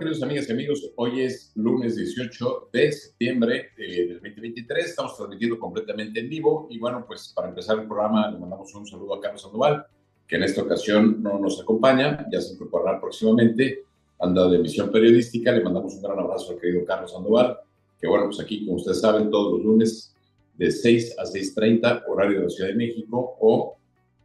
queridos 0.00 0.22
amigas 0.22 0.48
y 0.48 0.52
amigos? 0.52 0.90
Hoy 0.96 1.20
es 1.20 1.52
lunes 1.56 1.94
18 1.94 2.70
de 2.72 2.90
septiembre 2.90 3.68
eh, 3.76 4.06
del 4.06 4.14
2023. 4.14 4.86
Estamos 4.86 5.14
transmitiendo 5.14 5.58
completamente 5.58 6.20
en 6.20 6.30
vivo. 6.30 6.68
Y 6.70 6.78
bueno, 6.78 7.04
pues 7.06 7.34
para 7.36 7.50
empezar 7.50 7.78
el 7.78 7.86
programa, 7.86 8.30
le 8.30 8.38
mandamos 8.38 8.74
un 8.74 8.86
saludo 8.86 9.16
a 9.16 9.20
Carlos 9.20 9.42
Sandoval, 9.42 9.84
que 10.26 10.36
en 10.36 10.44
esta 10.44 10.62
ocasión 10.62 11.22
no 11.22 11.38
nos 11.38 11.60
acompaña, 11.60 12.26
ya 12.32 12.40
se 12.40 12.54
incorporará 12.54 12.98
próximamente. 12.98 13.84
Anda 14.18 14.48
de 14.48 14.56
emisión 14.56 14.90
periodística. 14.90 15.52
Le 15.52 15.62
mandamos 15.62 15.92
un 15.92 16.02
gran 16.02 16.18
abrazo 16.18 16.52
al 16.52 16.60
querido 16.60 16.82
Carlos 16.86 17.12
Sandoval, 17.12 17.58
que 18.00 18.08
bueno, 18.08 18.24
pues 18.24 18.40
aquí, 18.40 18.64
como 18.64 18.78
ustedes 18.78 19.02
saben, 19.02 19.30
todos 19.30 19.52
los 19.52 19.62
lunes 19.66 20.14
de 20.56 20.70
6 20.70 21.16
a 21.18 21.24
6.30, 21.24 22.04
horario 22.08 22.38
de 22.38 22.44
la 22.44 22.50
Ciudad 22.50 22.70
de 22.70 22.76
México, 22.76 23.36
o 23.38 23.76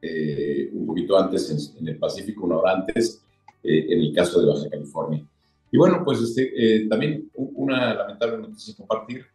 eh, 0.02 0.70
un 0.72 0.86
poquito 0.86 1.20
antes 1.20 1.76
en, 1.78 1.86
el 1.86 1.98
Pacífico, 1.98 2.46
una 2.46 2.60
hora 2.60 2.72
antes, 2.76 3.22
eh, 3.62 3.88
en 3.90 4.00
el 4.00 4.14
caso 4.14 4.40
de 4.40 4.48
Baja 4.48 4.70
California. 4.70 5.28
Y 5.76 5.78
bueno, 5.78 6.06
pues 6.06 6.22
este, 6.22 6.54
eh, 6.56 6.88
también 6.88 7.30
una 7.36 7.94
lamentable 7.94 8.38
noticia 8.38 8.74
compartir. 8.78 9.26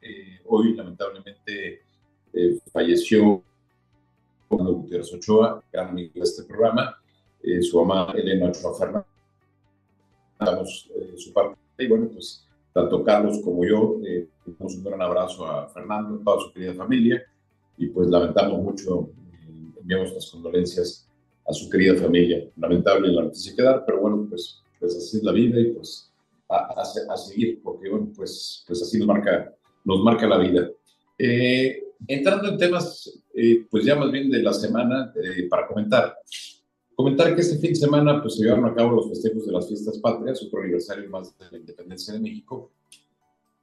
hoy, 0.47 0.75
lamentablemente, 0.75 1.83
falleció 2.73 3.43
Fernando 4.49 4.73
Gutiérrez 4.73 5.13
Ochoa, 5.13 5.63
gran 5.71 5.89
amigo 5.89 6.13
de 6.15 6.23
este 6.23 6.45
programa, 6.45 6.97
su 7.61 7.85
mamá 7.85 8.15
Elena 8.17 8.47
Ochoa 8.47 8.75
Fernández. 8.75 9.07
Damos 10.39 10.89
su 11.19 11.31
parte. 11.35 11.59
Y 11.77 11.89
bueno, 11.89 12.09
pues 12.09 12.43
tanto 12.73 13.05
Carlos 13.05 13.41
como 13.45 13.63
yo, 13.67 14.01
eh, 14.07 14.27
damos 14.47 14.77
un 14.77 14.85
gran 14.85 15.03
abrazo 15.03 15.47
a 15.47 15.69
Fernando, 15.69 16.23
a 16.23 16.25
toda 16.25 16.41
su 16.41 16.55
querida 16.55 16.73
familia, 16.73 17.23
y 17.77 17.89
pues 17.89 18.09
lamentamos 18.09 18.63
mucho, 18.63 19.11
eh, 19.45 19.73
enviamos 19.79 20.15
las 20.15 20.31
condolencias 20.31 21.07
a 21.47 21.53
su 21.53 21.69
querida 21.69 21.97
familia. 21.97 22.49
Lamentable 22.57 23.13
la 23.13 23.25
noticia 23.25 23.55
que 23.55 23.63
dar, 23.63 23.85
pero 23.85 24.01
bueno, 24.01 24.27
pues, 24.27 24.63
pues 24.79 24.97
así 24.97 25.19
es 25.19 25.23
la 25.23 25.33
vida 25.33 25.61
y 25.61 25.73
pues 25.73 26.10
a, 26.51 26.81
a, 26.81 27.17
seguir, 27.17 27.61
porque 27.63 27.89
bueno, 27.89 28.11
pues, 28.15 28.65
pues 28.67 28.83
así 28.83 28.99
nos 28.99 29.07
marca, 29.07 29.55
nos 29.85 30.03
marca 30.03 30.27
la 30.27 30.39
vida. 30.39 30.71
Eh, 31.19 31.85
entrando 32.09 32.49
en 32.49 32.59
temas, 32.59 33.23
eh, 33.35 33.67
pues 33.71 33.85
ya 33.85 33.95
más 33.95 34.11
bien 34.11 34.31
de 34.31 34.43
la 34.43 34.53
semana, 34.53 35.13
para 35.49 35.67
comentar, 35.67 36.17
Comentar 37.01 37.35
que 37.35 37.41
este 37.41 37.57
fin 37.57 37.71
de 37.71 37.77
semana 37.77 38.21
pues, 38.21 38.37
se 38.37 38.45
llevaron 38.45 38.67
a 38.67 38.75
cabo 38.75 38.91
los 38.91 39.09
festejos 39.09 39.47
de 39.47 39.53
las 39.53 39.67
fiestas 39.67 39.97
patrias, 40.01 40.43
otro 40.43 40.61
aniversario 40.61 41.09
más 41.09 41.35
de 41.39 41.47
la 41.51 41.57
independencia 41.57 42.13
de 42.13 42.21
México. 42.21 42.73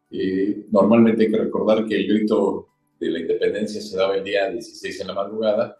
Eh, 0.09 0.65
normalmente 0.71 1.25
hay 1.25 1.29
que 1.29 1.37
recordar 1.37 1.85
que 1.85 1.97
el 1.97 2.07
grito 2.07 2.67
de 2.99 3.11
la 3.11 3.19
independencia 3.19 3.79
se 3.79 3.95
daba 3.95 4.17
el 4.17 4.23
día 4.23 4.49
16 4.49 5.01
en 5.01 5.07
la 5.07 5.13
madrugada, 5.13 5.77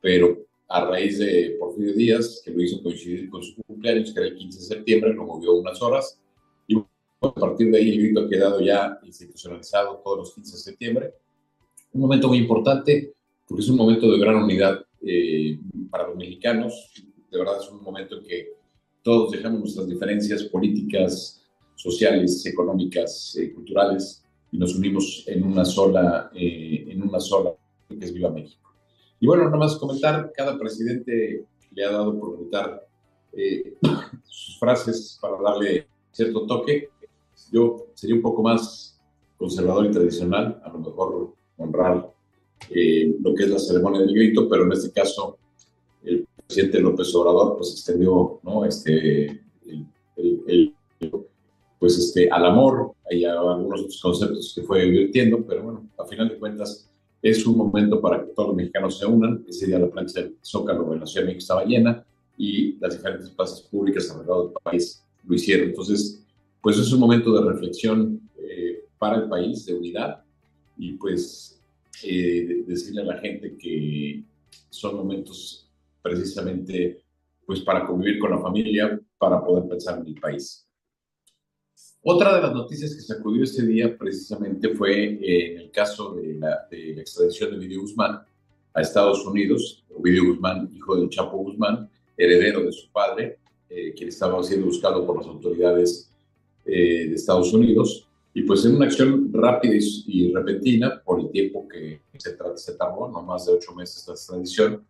pero 0.00 0.46
a 0.66 0.84
raíz 0.84 1.20
de 1.20 1.56
Porfirio 1.60 1.94
Díaz, 1.94 2.42
que 2.44 2.50
lo 2.50 2.60
hizo 2.60 2.82
coincidir 2.82 3.30
con 3.30 3.40
su 3.40 3.62
cumpleaños, 3.62 4.12
que 4.12 4.18
era 4.18 4.28
el 4.28 4.34
15 4.34 4.58
de 4.58 4.64
septiembre, 4.64 5.14
lo 5.14 5.26
movió 5.26 5.54
unas 5.54 5.80
horas, 5.80 6.20
a 7.20 7.34
partir 7.34 7.70
de 7.70 7.78
ahí 7.78 7.90
el 7.90 7.98
grito 7.98 8.20
ha 8.20 8.28
quedado 8.28 8.60
ya 8.60 8.98
institucionalizado 9.02 10.00
todos 10.04 10.18
los 10.18 10.34
15 10.34 10.52
de 10.52 10.58
septiembre. 10.58 11.14
Un 11.92 12.02
momento 12.02 12.28
muy 12.28 12.38
importante, 12.38 13.14
porque 13.46 13.62
es 13.62 13.70
un 13.70 13.76
momento 13.76 14.10
de 14.10 14.18
gran 14.18 14.36
unidad 14.36 14.84
eh, 15.02 15.58
para 15.90 16.08
los 16.08 16.16
mexicanos. 16.16 16.92
De 17.30 17.38
verdad 17.38 17.56
es 17.60 17.68
un 17.70 17.82
momento 17.82 18.18
en 18.18 18.24
que 18.24 18.52
todos 19.02 19.30
dejamos 19.30 19.60
nuestras 19.60 19.88
diferencias 19.88 20.42
políticas, 20.44 21.42
sociales, 21.74 22.44
económicas, 22.46 23.36
eh, 23.36 23.52
culturales 23.52 24.22
y 24.52 24.58
nos 24.58 24.74
unimos 24.74 25.24
en 25.26 25.42
una 25.44 25.64
sola, 25.64 26.30
eh, 26.34 26.86
en 26.88 27.02
una 27.02 27.20
sola, 27.20 27.52
que 27.88 28.04
es 28.04 28.12
Viva 28.12 28.30
México. 28.30 28.74
Y 29.20 29.26
bueno, 29.26 29.44
nada 29.44 29.56
más 29.56 29.76
comentar, 29.76 30.32
cada 30.34 30.58
presidente 30.58 31.44
le 31.72 31.84
ha 31.84 31.92
dado 31.92 32.18
por 32.18 32.36
gritar 32.38 32.86
sus 34.24 34.58
frases 34.58 35.18
para 35.20 35.40
darle 35.40 35.86
cierto 36.16 36.46
toque. 36.46 36.88
Yo 37.52 37.86
sería 37.94 38.16
un 38.16 38.22
poco 38.22 38.42
más 38.42 38.98
conservador 39.36 39.86
y 39.86 39.90
tradicional, 39.90 40.60
a 40.64 40.68
lo 40.70 40.78
mejor 40.78 41.34
honrar 41.58 42.12
eh, 42.70 43.14
lo 43.20 43.34
que 43.34 43.44
es 43.44 43.50
la 43.50 43.58
ceremonia 43.58 44.00
del 44.00 44.14
grito, 44.14 44.48
pero 44.48 44.64
en 44.64 44.72
este 44.72 44.90
caso 44.90 45.38
el 46.02 46.26
presidente 46.46 46.80
López 46.80 47.14
Obrador 47.14 47.56
pues 47.56 47.72
extendió 47.72 48.40
¿no? 48.42 48.64
este, 48.64 49.40
el, 50.16 50.74
pues 51.78 51.98
este, 51.98 52.28
al 52.30 52.46
amor, 52.46 52.92
hay 53.10 53.24
algunos 53.24 53.80
otros 53.80 54.00
conceptos 54.00 54.52
que 54.54 54.62
fue 54.62 54.84
divirtiendo, 54.84 55.44
pero 55.46 55.62
bueno, 55.62 55.88
a 55.98 56.04
final 56.06 56.28
de 56.28 56.38
cuentas 56.38 56.90
es 57.22 57.46
un 57.46 57.56
momento 57.56 58.00
para 58.00 58.24
que 58.24 58.32
todos 58.32 58.48
los 58.48 58.56
mexicanos 58.56 58.98
se 58.98 59.06
unan. 59.06 59.44
Ese 59.48 59.66
día 59.66 59.78
la 59.78 59.88
plancha 59.88 60.20
del 60.20 60.36
Zócalo 60.42 60.92
en 60.92 61.00
la 61.00 61.06
Ciudad 61.06 61.22
de 61.22 61.26
México 61.26 61.42
estaba 61.42 61.64
llena 61.64 62.04
y 62.38 62.76
las 62.78 62.96
diferentes 62.96 63.30
plazas 63.30 63.62
públicas 63.62 64.10
alrededor 64.10 64.46
del 64.46 64.62
país 64.62 65.02
lo 65.26 65.34
hicieron. 65.34 65.68
Entonces, 65.68 66.22
pues 66.66 66.78
es 66.78 66.92
un 66.92 66.98
momento 66.98 67.32
de 67.32 67.48
reflexión 67.48 68.28
eh, 68.38 68.86
para 68.98 69.18
el 69.18 69.28
país, 69.28 69.64
de 69.66 69.74
unidad, 69.74 70.24
y 70.76 70.94
pues 70.94 71.62
eh, 72.02 72.64
decirle 72.66 73.02
a 73.02 73.04
la 73.04 73.18
gente 73.18 73.56
que 73.56 74.24
son 74.68 74.96
momentos 74.96 75.70
precisamente 76.02 77.04
pues 77.46 77.60
para 77.60 77.86
convivir 77.86 78.18
con 78.18 78.32
la 78.32 78.40
familia, 78.40 79.00
para 79.16 79.44
poder 79.44 79.68
pensar 79.68 80.00
en 80.00 80.08
el 80.08 80.16
país. 80.16 80.66
Otra 82.02 82.34
de 82.34 82.42
las 82.42 82.52
noticias 82.52 82.96
que 82.96 83.00
sacudió 83.00 83.44
este 83.44 83.64
día 83.64 83.96
precisamente 83.96 84.70
fue 84.70 85.20
eh, 85.22 85.52
en 85.52 85.58
el 85.60 85.70
caso 85.70 86.14
de 86.14 86.34
la, 86.34 86.66
extradición 86.72 87.52
de 87.52 87.58
Ovidio 87.58 87.82
Guzmán 87.82 88.22
a 88.74 88.80
Estados 88.80 89.24
Unidos. 89.24 89.84
Ovidio 89.94 90.24
Guzmán, 90.24 90.68
hijo 90.74 90.96
de 90.96 91.08
Chapo 91.10 91.36
Guzmán, 91.36 91.88
heredero 92.16 92.64
de 92.64 92.72
su 92.72 92.90
padre, 92.90 93.38
eh, 93.70 93.94
quien 93.96 94.08
estaba 94.08 94.42
siendo 94.42 94.66
buscado 94.66 95.06
por 95.06 95.18
las 95.18 95.26
autoridades 95.28 96.10
de 96.72 97.14
Estados 97.14 97.52
Unidos. 97.52 98.06
Y 98.34 98.42
pues 98.42 98.64
en 98.66 98.76
una 98.76 98.86
acción 98.86 99.30
rápida 99.32 99.74
y, 100.06 100.32
repentina, 100.32 101.00
por 101.02 101.20
el 101.20 101.30
tiempo 101.30 101.66
que 101.66 102.02
se, 102.18 102.36
se 102.56 102.74
tardó, 102.74 103.08
no 103.08 103.22
más 103.22 103.46
de 103.46 103.52
ocho 103.52 103.74
meses 103.74 104.06
la 104.06 104.14
extradición, 104.14 104.84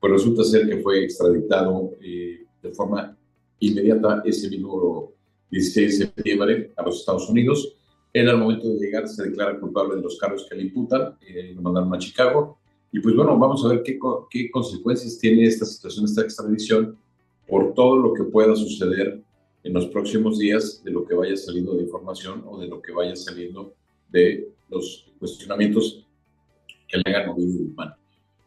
pues 0.00 0.12
resulta 0.12 0.42
ser 0.44 0.68
que 0.68 0.78
fue 0.78 1.04
extraditado 1.04 1.92
eh, 2.00 2.44
de 2.62 2.70
forma 2.72 3.16
inmediata 3.60 4.22
ese 4.24 4.48
mismo 4.48 5.12
16 5.50 5.98
de 5.98 6.06
septiembre 6.06 6.72
a 6.76 6.82
los 6.82 7.00
Estados 7.00 7.28
Unidos. 7.28 7.74
Era 8.12 8.32
el 8.32 8.38
momento 8.38 8.68
de 8.68 8.78
llegar, 8.78 9.06
se 9.08 9.22
declara 9.24 9.58
culpable 9.60 9.96
de 9.96 10.02
los 10.02 10.18
cargos 10.18 10.46
que 10.48 10.56
le 10.56 10.62
imputan, 10.64 11.16
eh, 11.20 11.52
lo 11.54 11.62
mandaron 11.62 11.94
a 11.94 11.98
Chicago. 11.98 12.58
Y 12.90 13.00
pues 13.00 13.14
bueno, 13.14 13.38
vamos 13.38 13.64
a 13.64 13.68
ver 13.68 13.82
qué, 13.82 13.98
qué 14.30 14.50
consecuencias 14.50 15.18
tiene 15.18 15.44
esta 15.44 15.66
situación, 15.66 16.04
esta 16.04 16.22
extradición, 16.22 16.96
por 17.46 17.74
todo 17.74 17.96
lo 17.96 18.12
que 18.12 18.24
pueda 18.24 18.54
suceder 18.56 19.22
en 19.68 19.74
los 19.74 19.86
próximos 19.88 20.38
días 20.38 20.82
de 20.82 20.90
lo 20.90 21.04
que 21.04 21.14
vaya 21.14 21.36
saliendo 21.36 21.74
de 21.74 21.82
información 21.82 22.42
o 22.46 22.58
de 22.58 22.68
lo 22.68 22.80
que 22.80 22.90
vaya 22.90 23.14
saliendo 23.14 23.74
de 24.08 24.50
los 24.70 25.12
cuestionamientos 25.18 26.06
que 26.88 26.96
le 26.96 27.14
hagan 27.14 27.28
Ovidio 27.28 27.66
Guzmán. 27.66 27.94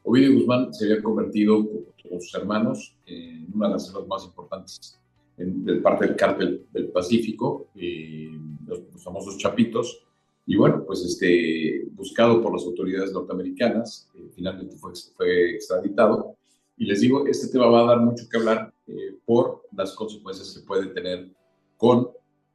Ovidio 0.02 0.34
Guzmán 0.34 0.74
se 0.74 0.86
había 0.86 1.04
convertido 1.04 1.64
con 2.10 2.20
sus 2.20 2.34
hermanos 2.34 2.96
en 3.06 3.46
una 3.54 3.68
de 3.68 3.74
las 3.74 3.86
células 3.86 4.08
más 4.08 4.26
importantes 4.26 5.00
en, 5.38 5.64
de 5.64 5.76
parte 5.76 6.08
del 6.08 6.16
cártel 6.16 6.66
del 6.74 6.88
Pacífico, 6.88 7.68
eh, 7.76 8.32
los, 8.66 8.82
famosos 9.04 9.38
Chapitos, 9.38 10.04
y 10.48 10.56
bueno, 10.56 10.84
pues 10.88 11.02
este, 11.02 11.86
buscado 11.92 12.42
por 12.42 12.52
las 12.52 12.64
autoridades 12.64 13.14
norteamericanas, 13.14 14.10
eh, 14.16 14.28
finalmente 14.34 14.76
fue, 14.76 14.94
fue 15.16 15.52
extraditado. 15.52 16.36
Y 16.78 16.86
les 16.86 17.02
digo, 17.02 17.28
este 17.28 17.48
tema 17.48 17.68
va 17.68 17.82
a 17.82 17.96
dar 17.96 18.00
mucho 18.00 18.28
que 18.28 18.38
hablar 18.38 18.71
eh, 18.88 19.16
por 19.26 19.64
las 19.76 19.94
consecuencias 19.94 20.54
que 20.54 20.66
puede 20.66 20.88
tener 20.88 21.30
con 21.78 22.10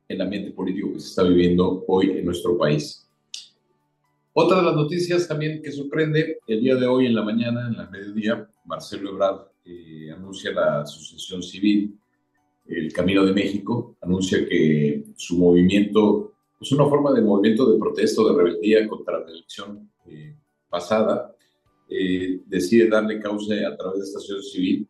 el 0.08 0.20
ambiente 0.20 0.50
político 0.50 0.92
que 0.92 1.00
se 1.00 1.08
está 1.08 1.22
viviendo 1.22 1.84
hoy 1.86 2.10
en 2.10 2.24
nuestro 2.24 2.58
país. 2.58 3.08
Otra 4.32 4.58
de 4.58 4.64
las 4.64 4.74
noticias 4.74 5.26
también 5.28 5.62
que 5.62 5.70
sorprende, 5.70 6.40
el 6.46 6.60
día 6.60 6.74
de 6.74 6.86
hoy 6.86 7.06
en 7.06 7.14
la 7.14 7.22
mañana, 7.22 7.68
en 7.68 7.76
la 7.76 7.88
mediodía, 7.88 8.48
Marcelo 8.64 9.10
Ebrard 9.10 9.46
eh, 9.64 10.10
anuncia 10.12 10.50
la 10.52 10.82
asociación 10.82 11.42
civil 11.42 11.98
El 12.66 12.92
Camino 12.92 13.24
de 13.24 13.32
México, 13.32 13.96
anuncia 14.00 14.46
que 14.46 15.04
su 15.16 15.38
movimiento 15.38 16.32
es 16.60 16.72
una 16.72 16.86
forma 16.86 17.12
de 17.12 17.22
movimiento 17.22 17.70
de 17.70 17.78
protesta 17.78 18.22
de 18.24 18.34
rebeldía 18.34 18.88
contra 18.88 19.20
la 19.20 19.30
elección 19.30 19.90
eh, 20.06 20.34
pasada, 20.68 21.32
decide 21.88 22.88
darle 22.88 23.20
causa 23.20 23.54
a 23.54 23.76
través 23.76 24.00
de 24.00 24.04
esta 24.06 24.18
asociación 24.18 24.42
civil 24.42 24.88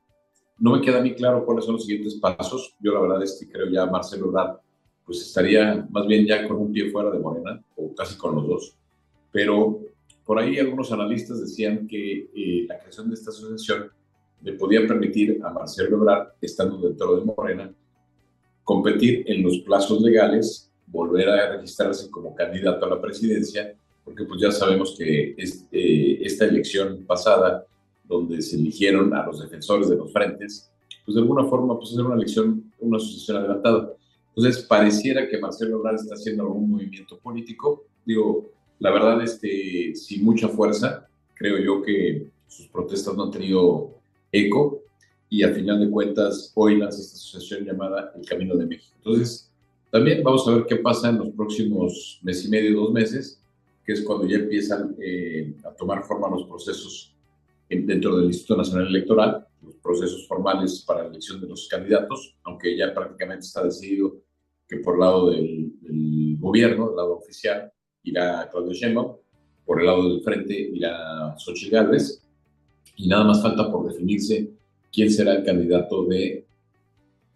no 0.59 0.73
me 0.73 0.81
queda 0.81 0.99
a 0.99 1.03
mí 1.03 1.15
claro 1.15 1.45
cuáles 1.45 1.65
son 1.65 1.75
los 1.75 1.85
siguientes 1.85 2.15
pasos. 2.15 2.75
Yo 2.81 2.93
la 2.93 3.01
verdad 3.01 3.23
es 3.23 3.39
que 3.39 3.51
creo 3.51 3.69
ya 3.71 3.87
Marcelo 3.87 4.27
Ebrard 4.27 4.59
pues 5.07 5.21
estaría 5.23 5.87
más 5.91 6.07
bien 6.07 6.27
ya 6.27 6.47
con 6.47 6.57
un 6.57 6.73
pie 6.73 6.91
fuera 6.91 7.11
de 7.11 7.21
Morena, 7.21 7.63
o 7.77 7.95
casi 7.95 8.19
con 8.19 8.35
los 8.35 8.49
dos. 8.49 8.77
Pero 9.31 9.81
por 10.25 10.39
ahí 10.39 10.59
algunos 10.59 10.91
analistas 10.91 11.41
decían 11.41 11.87
que 11.87 12.29
eh, 12.35 12.67
la 12.69 12.79
creación 12.81 13.09
de 13.09 13.15
esta 13.15 13.31
asociación 13.31 13.89
le 14.43 14.55
podía 14.55 14.85
permitir 14.87 15.41
a 15.45 15.51
Marcelo 15.51 15.97
Ebrard, 15.97 16.31
estando 16.41 16.79
dentro 16.79 17.17
de 17.17 17.25
Morena, 17.25 17.73
competir 18.65 19.23
en 19.31 19.45
los 19.45 19.59
plazos 19.59 20.03
legales, 20.03 20.73
volver 20.89 21.29
a 21.29 21.57
registrarse 21.57 22.11
como 22.11 22.35
candidato 22.35 22.85
a 22.85 22.91
la 22.91 23.01
presidencia, 23.01 23.75
porque 24.05 24.25
pues 24.25 24.41
ya 24.41 24.51
sabemos 24.51 24.97
que 24.99 25.37
eh, 25.39 26.19
esta 26.21 26.47
elección 26.47 27.05
pasada 27.07 27.65
donde 28.09 28.41
se 28.43 28.57
eligieron 28.57 29.15
a 29.15 29.27
los 29.27 29.41
defensores 29.41 29.89
de 29.89 29.97
los 29.97 30.13
frentes, 30.13 30.71
pues 31.05 31.15
de 31.15 31.21
alguna 31.21 31.45
forma 31.45 31.79
pues 31.79 31.93
hacer 31.93 32.05
una 32.05 32.17
elección, 32.17 32.73
una 32.81 32.97
asociación 32.97 33.39
adelantada. 33.39 33.93
Entonces, 34.35 34.65
pareciera 34.65 35.29
que 35.29 35.39
Marcelo 35.39 35.79
Ebrard 35.79 35.97
está 35.97 36.15
haciendo 36.15 36.43
algún 36.43 36.71
movimiento 36.71 37.19
político. 37.19 37.85
Digo, 38.05 38.51
la 38.81 38.91
verdad, 38.91 39.23
este, 39.23 39.95
sin 39.95 40.25
mucha 40.25 40.49
fuerza, 40.49 41.09
creo 41.35 41.59
yo 41.59 41.83
que 41.83 42.29
sus 42.47 42.67
protestas 42.69 43.15
no 43.17 43.25
han 43.25 43.31
tenido 43.31 43.93
eco 44.31 44.83
y 45.31 45.43
al 45.43 45.55
final 45.55 45.81
de 45.81 45.91
cuentas 45.91 46.53
hoy 46.55 46.77
lanza 46.77 47.01
esta 47.01 47.15
asociación 47.17 47.65
llamada 47.65 48.13
El 48.15 48.27
Camino 48.27 48.57
de 48.57 48.67
México. 48.67 48.95
Entonces, 48.99 49.51
también 49.91 50.23
vamos 50.23 50.47
a 50.47 50.55
ver 50.55 50.67
qué 50.67 50.77
pasa 50.77 51.09
en 51.09 51.19
los 51.19 51.31
próximos 51.31 52.21
mes 52.23 52.45
y 52.45 52.49
medio, 52.49 52.79
dos 52.79 52.93
meses, 52.93 53.41
que 53.85 53.93
es 53.93 54.03
cuando 54.03 54.27
ya 54.27 54.37
empiezan 54.37 54.95
eh, 55.01 55.55
a 55.65 55.71
tomar 55.71 56.05
forma 56.05 56.29
los 56.29 56.45
procesos 56.45 57.15
dentro 57.69 58.17
del 58.17 58.27
Instituto 58.27 58.59
Nacional 58.59 58.89
Electoral, 58.89 59.47
los 59.63 59.75
procesos 59.77 60.27
formales 60.27 60.85
para 60.87 61.03
la 61.03 61.09
elección 61.09 61.41
de 61.41 61.49
los 61.49 61.69
candidatos, 61.69 62.37
aunque 62.45 62.77
ya 62.77 62.95
prácticamente 62.95 63.47
está 63.47 63.65
decidido 63.65 64.17
que 64.69 64.79
por 64.79 64.95
el 64.95 65.01
lado 65.01 65.31
del, 65.31 65.73
gobierno, 66.39 66.89
del 66.89 66.97
lado 66.97 67.17
oficial, 67.17 67.73
irá 68.05 68.49
Claudio 68.51 68.73
Sheinbaum, 68.73 69.17
por 69.65 69.81
el 69.81 69.87
lado 69.87 70.09
del 70.09 70.21
frente 70.23 70.55
irá 70.55 71.35
Xochitl 71.39 71.75
Gálvez, 71.75 72.23
y 72.97 73.09
nada 73.09 73.25
más 73.25 73.43
falta 73.43 73.71
por 73.71 73.89
definirse 73.89 74.51
quién 74.93 75.11
será 75.11 75.35
el 75.35 75.45
candidato 75.45 76.05
de 76.05 76.47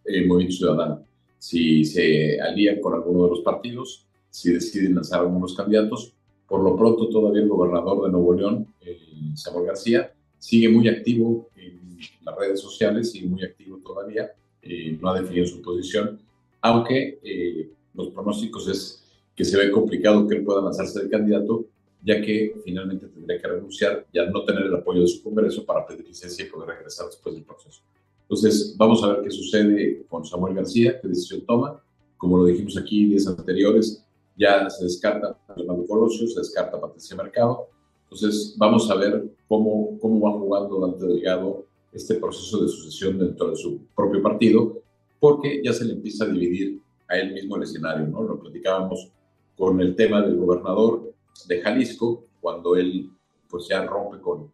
eh, 0.05 0.27
Movimiento 0.27 0.57
Ciudadano. 0.57 1.05
Si 1.39 1.85
se 1.85 2.41
alían 2.41 2.81
con 2.81 2.95
alguno 2.95 3.25
de 3.25 3.31
los 3.31 3.41
partidos, 3.41 4.07
si 4.31 4.53
deciden 4.53 4.95
lanzar 4.95 5.21
algunos 5.21 5.55
candidatos. 5.55 6.15
Por 6.47 6.63
lo 6.63 6.77
pronto, 6.77 7.09
todavía 7.09 7.43
el 7.43 7.49
gobernador 7.49 8.05
de 8.05 8.13
Nuevo 8.13 8.35
León, 8.35 8.75
eh, 8.81 8.99
Samuel 9.35 9.67
García, 9.67 10.13
sigue 10.41 10.69
muy 10.69 10.89
activo 10.89 11.49
en 11.55 11.99
las 12.25 12.37
redes 12.37 12.61
sociales, 12.61 13.13
sigue 13.13 13.29
muy 13.29 13.45
activo 13.45 13.79
todavía, 13.85 14.33
eh, 14.63 14.99
no 15.01 15.11
ha 15.11 15.21
definido 15.21 15.47
su 15.47 15.63
posición, 15.63 16.19
aunque 16.63 17.21
eh, 17.23 17.71
los 17.95 18.09
pronósticos 18.09 18.67
es 18.69 19.05
que 19.37 19.45
se 19.45 19.57
ve 19.57 19.71
complicado 19.71 20.27
que 20.27 20.37
él 20.37 20.45
pueda 20.45 20.63
lanzarse 20.63 21.03
de 21.03 21.11
candidato, 21.11 21.67
ya 22.03 22.21
que 22.21 22.57
finalmente 22.65 23.07
tendría 23.09 23.41
que 23.41 23.49
renunciar 23.49 24.07
y 24.13 24.19
al 24.19 24.33
no 24.33 24.45
tener 24.45 24.65
el 24.65 24.75
apoyo 24.75 25.03
de 25.03 25.09
su 25.09 25.23
Congreso 25.23 25.65
para 25.65 25.87
pedir 25.87 26.07
licencia 26.07 26.45
y 26.45 26.49
poder 26.49 26.71
regresar 26.71 27.07
después 27.07 27.35
del 27.35 27.45
proceso. 27.45 27.83
Entonces, 28.23 28.75
vamos 28.77 29.03
a 29.03 29.09
ver 29.09 29.23
qué 29.23 29.31
sucede 29.31 30.05
con 30.09 30.25
Samuel 30.25 30.55
García, 30.55 31.01
qué 31.01 31.09
decisión 31.09 31.45
toma. 31.45 31.83
Como 32.17 32.39
lo 32.39 32.45
dijimos 32.45 32.77
aquí 32.79 33.07
días 33.07 33.27
anteriores, 33.27 34.05
ya 34.37 34.71
se 34.71 34.85
descarta 34.85 35.37
Fernando 35.47 35.85
Colosio, 35.87 36.27
se 36.27 36.39
descarta 36.39 36.81
Patricia 36.81 37.17
Mercado. 37.17 37.70
Entonces, 38.11 38.55
vamos 38.59 38.91
a 38.91 38.97
ver 38.97 39.31
cómo, 39.47 39.97
cómo 40.01 40.21
va 40.21 40.39
jugando 40.39 40.81
Dante 40.81 41.07
Delgado 41.07 41.65
este 41.93 42.17
proceso 42.17 42.63
de 42.63 42.69
sucesión 42.69 43.19
dentro 43.19 43.51
de 43.51 43.57
su 43.57 43.81
propio 43.95 44.21
partido, 44.21 44.83
porque 45.21 45.61
ya 45.65 45.73
se 45.73 45.85
le 45.85 45.93
empieza 45.93 46.25
a 46.25 46.29
dividir 46.29 46.81
a 47.09 47.19
él 47.19 47.33
mismo 47.33 47.57
el 47.57 47.63
escenario, 47.63 48.07
¿no? 48.07 48.23
Lo 48.23 48.41
platicábamos 48.41 49.11
con 49.57 49.81
el 49.81 49.95
tema 49.95 50.23
del 50.23 50.37
gobernador 50.37 51.13
de 51.47 51.61
Jalisco, 51.61 52.25
cuando 52.41 52.77
él 52.77 53.11
pues 53.49 53.69
ya 53.69 53.85
rompe 53.85 54.21
con, 54.21 54.51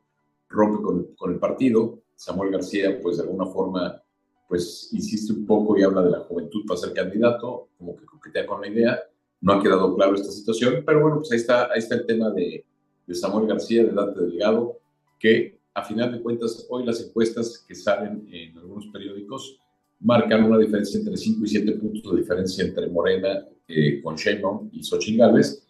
rompe 0.48 0.82
con, 0.82 1.04
con 1.16 1.32
el 1.32 1.38
partido, 1.38 1.98
Samuel 2.14 2.50
García 2.50 2.98
pues 3.00 3.18
de 3.18 3.22
alguna 3.22 3.46
forma 3.46 4.02
pues 4.48 4.90
insiste 4.92 5.32
un 5.32 5.46
poco 5.46 5.76
y 5.76 5.82
habla 5.82 6.02
de 6.02 6.10
la 6.10 6.20
juventud 6.20 6.64
para 6.66 6.78
ser 6.78 6.92
candidato, 6.92 7.68
como 7.78 7.96
que 7.96 8.04
coquetea 8.04 8.46
con 8.46 8.60
la 8.60 8.68
idea, 8.68 8.98
no 9.40 9.52
ha 9.52 9.62
quedado 9.62 9.94
claro 9.94 10.14
esta 10.14 10.30
situación, 10.30 10.82
pero 10.84 11.00
bueno, 11.00 11.16
pues 11.18 11.32
ahí 11.32 11.38
está, 11.38 11.64
ahí 11.72 11.78
está 11.78 11.96
el 11.96 12.06
tema 12.06 12.30
de, 12.30 12.64
de 13.06 13.14
Samuel 13.14 13.46
García, 13.46 13.84
de 13.84 13.92
Dante 13.92 14.20
Delgado, 14.20 14.78
que 15.18 15.58
a 15.74 15.82
final 15.82 16.12
de 16.12 16.20
cuentas 16.20 16.66
hoy 16.70 16.84
las 16.84 17.00
encuestas 17.00 17.64
que 17.66 17.74
salen 17.74 18.26
en 18.30 18.56
algunos 18.58 18.86
periódicos 18.88 19.60
marcan 20.00 20.44
una 20.44 20.58
diferencia 20.58 20.98
entre 20.98 21.16
5 21.16 21.44
y 21.44 21.48
7 21.48 21.72
puntos 21.72 22.12
de 22.12 22.18
diferencia 22.18 22.64
entre 22.64 22.88
Morena 22.88 23.46
eh, 23.68 24.00
con 24.02 24.16
Sheinbaum 24.16 24.70
y 24.72 24.82
Xochitl 24.82 25.18
Gálvez, 25.18 25.66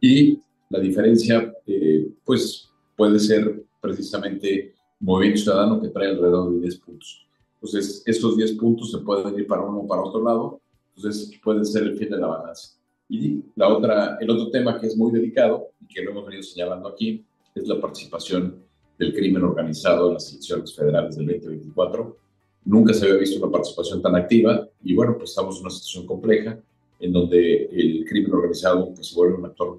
y 0.00 0.38
la 0.68 0.80
diferencia 0.80 1.52
eh, 1.66 2.10
pues 2.24 2.68
puede 2.96 3.18
ser 3.18 3.62
precisamente 3.80 4.74
Movimiento 5.00 5.42
Ciudadano 5.42 5.80
que 5.80 5.88
trae 5.88 6.08
alrededor 6.08 6.54
de 6.54 6.60
10 6.60 6.76
puntos. 6.78 7.26
Entonces, 7.54 8.02
estos 8.06 8.36
10 8.36 8.52
puntos 8.52 8.90
se 8.90 8.98
pueden 8.98 9.34
ir 9.38 9.46
para 9.46 9.62
uno 9.62 9.80
o 9.80 9.86
para 9.86 10.02
otro 10.02 10.22
lado, 10.22 10.60
entonces 10.94 11.30
pueden 11.42 11.64
ser 11.64 11.84
el 11.84 11.96
fin 11.96 12.10
de 12.10 12.18
la 12.18 12.26
balanza. 12.26 12.78
Y 13.12 13.44
la 13.56 13.68
otra, 13.68 14.16
el 14.22 14.30
otro 14.30 14.48
tema 14.48 14.80
que 14.80 14.86
es 14.86 14.96
muy 14.96 15.12
delicado 15.12 15.68
y 15.82 15.86
que 15.86 16.00
lo 16.00 16.12
hemos 16.12 16.24
venido 16.24 16.42
señalando 16.42 16.88
aquí 16.88 17.22
es 17.54 17.68
la 17.68 17.78
participación 17.78 18.56
del 18.98 19.12
crimen 19.12 19.42
organizado 19.42 20.08
en 20.08 20.14
las 20.14 20.30
elecciones 20.30 20.74
federales 20.74 21.16
del 21.16 21.26
2024. 21.26 22.16
Nunca 22.64 22.94
se 22.94 23.04
había 23.04 23.18
visto 23.18 23.38
una 23.38 23.52
participación 23.52 24.00
tan 24.00 24.16
activa 24.16 24.66
y 24.82 24.94
bueno, 24.94 25.18
pues 25.18 25.28
estamos 25.28 25.56
en 25.56 25.60
una 25.60 25.70
situación 25.70 26.06
compleja 26.06 26.58
en 27.00 27.12
donde 27.12 27.66
el 27.66 28.06
crimen 28.08 28.32
organizado 28.32 28.94
pues, 28.94 29.08
se 29.08 29.14
vuelve 29.14 29.34
un 29.34 29.44
actor 29.44 29.78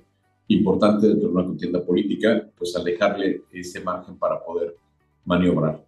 importante 0.50 1.08
dentro 1.08 1.30
de 1.30 1.34
una 1.34 1.46
contienda 1.46 1.84
política, 1.84 2.48
pues 2.56 2.76
al 2.76 2.84
dejarle 2.84 3.46
ese 3.52 3.80
margen 3.80 4.16
para 4.16 4.46
poder 4.46 4.76
maniobrar. 5.26 5.84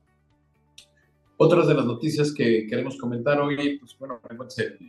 Otras 1.38 1.68
de 1.68 1.74
las 1.74 1.86
noticias 1.86 2.34
que 2.34 2.66
queremos 2.66 2.98
comentar 2.98 3.42
hoy, 3.42 3.78
pues 3.78 3.98
bueno, 4.00 4.22
el, 4.30 4.38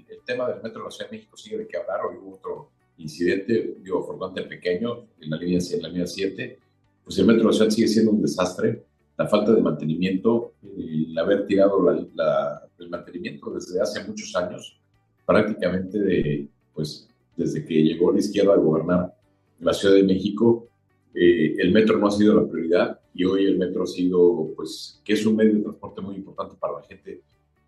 el 0.09 0.21
tema 0.25 0.49
del 0.49 0.63
Metro 0.63 0.81
de 0.81 0.85
la 0.85 0.91
Ciudad 0.93 1.11
de 1.11 1.17
México 1.17 1.37
sigue 1.37 1.59
de 1.59 1.67
qué 1.67 1.77
hablar. 1.77 2.01
Hoy 2.09 2.19
hubo 2.23 2.37
otro 2.37 2.71
incidente, 2.99 3.79
digo, 3.83 4.01
afortunadamente 4.01 4.57
pequeño, 4.57 5.07
en 5.21 5.31
la 5.31 5.37
línea, 5.39 5.59
en 5.73 5.83
la 5.83 5.89
línea 5.89 6.07
7. 6.07 6.59
Pues 7.03 7.19
el 7.19 7.27
Metro 7.27 7.43
de 7.43 7.49
la 7.49 7.53
Ciudad 7.53 7.71
sigue 7.71 7.89
siendo 7.89 8.13
un 8.13 8.23
desastre. 8.23 8.85
La 9.19 9.27
falta 9.27 9.53
de 9.53 9.61
mantenimiento, 9.61 10.53
el 10.63 11.19
haber 11.19 11.47
tirado 11.47 11.83
la, 12.15 12.63
el 12.79 12.91
mantenimiento 12.91 13.51
desde 13.51 13.81
hace 13.81 14.05
muchos 14.05 14.35
años, 14.37 14.79
prácticamente 15.25 15.99
de, 15.99 16.49
pues, 16.73 17.09
desde 17.37 17.65
que 17.65 17.75
llegó 17.75 18.13
la 18.13 18.21
izquierda 18.21 18.53
a 18.53 18.57
gobernar 18.57 19.15
la 19.59 19.73
Ciudad 19.73 19.97
de 19.97 20.05
México, 20.05 20.69
eh, 21.13 21.57
el 21.59 21.73
metro 21.73 21.99
no 21.99 22.07
ha 22.07 22.11
sido 22.11 22.41
la 22.41 22.47
prioridad 22.47 23.01
y 23.17 23.25
hoy 23.25 23.47
el 23.47 23.57
metro 23.57 23.85
ha 23.85 23.87
sido, 23.87 24.53
pues, 24.55 25.01
que 25.03 25.15
es 25.15 25.25
un 25.25 25.37
medio 25.37 25.55
de 25.55 25.63
transporte 25.63 26.03
muy 26.03 26.17
importante 26.17 26.55
para 26.61 26.75
la 26.75 26.83
gente 26.83 27.23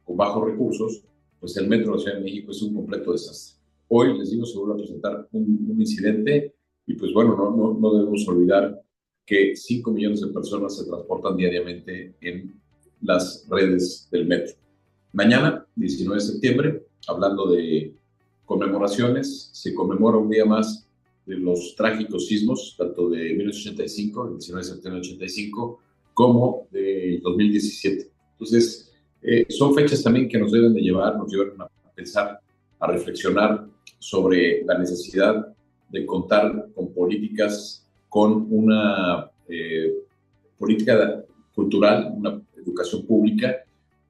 con 0.04 0.14
bajos 0.14 0.44
recursos, 0.44 1.02
pues 1.40 1.56
el 1.56 1.68
metro 1.68 1.92
de 1.92 1.96
la 1.96 2.02
Ciudad 2.02 2.16
de 2.18 2.24
México 2.24 2.50
es 2.50 2.60
un 2.60 2.74
completo 2.74 3.12
desastre. 3.12 3.58
Hoy, 3.88 4.18
les 4.18 4.30
digo, 4.30 4.44
se 4.44 4.58
vuelve 4.58 4.74
a 4.74 4.76
presentar 4.76 5.28
un, 5.32 5.74
incidente 5.78 6.54
y 6.86 6.94
pues 6.94 7.12
bueno, 7.14 7.34
no, 7.34 7.56
no, 7.56 7.78
no, 7.80 7.94
debemos 7.94 8.28
olvidar 8.28 8.82
que 9.24 9.56
5 9.56 9.90
millones 9.90 10.20
de 10.20 10.26
personas 10.28 10.76
se 10.76 10.84
transportan 10.84 11.36
diariamente 11.36 12.14
en 12.20 12.60
las 13.00 13.46
redes 13.48 14.08
del 14.10 14.26
metro. 14.26 14.54
Mañana, 15.12 15.66
19 15.76 16.20
de 16.20 16.26
septiembre, 16.26 16.86
hablando 17.06 17.50
de 17.50 17.94
conmemoraciones, 18.44 19.48
se 19.52 19.74
conmemora 19.74 20.18
un 20.18 20.28
día 20.28 20.44
más 20.44 20.87
de 21.28 21.36
los 21.36 21.76
trágicos 21.76 22.26
sismos, 22.26 22.74
tanto 22.76 23.10
de 23.10 23.34
1985, 23.34 24.28
el 24.28 24.38
19 24.38 24.64
de 24.64 24.72
septiembre 24.72 25.02
de 25.02 25.08
85, 25.08 25.80
como 26.14 26.66
de 26.70 27.20
2017. 27.22 28.10
Entonces, 28.32 28.90
eh, 29.20 29.46
son 29.50 29.74
fechas 29.74 30.02
también 30.02 30.26
que 30.26 30.38
nos 30.38 30.50
deben 30.52 30.72
de 30.72 30.80
llevar, 30.80 31.18
nos 31.18 31.30
llevan 31.30 31.60
a 31.60 31.68
pensar, 31.94 32.40
a 32.80 32.86
reflexionar 32.86 33.66
sobre 33.98 34.64
la 34.64 34.78
necesidad 34.78 35.54
de 35.90 36.06
contar 36.06 36.68
con 36.74 36.94
políticas, 36.94 37.86
con 38.08 38.46
una 38.50 39.30
eh, 39.48 39.92
política 40.58 41.24
cultural, 41.54 42.10
una 42.16 42.40
educación 42.56 43.04
pública, 43.04 43.54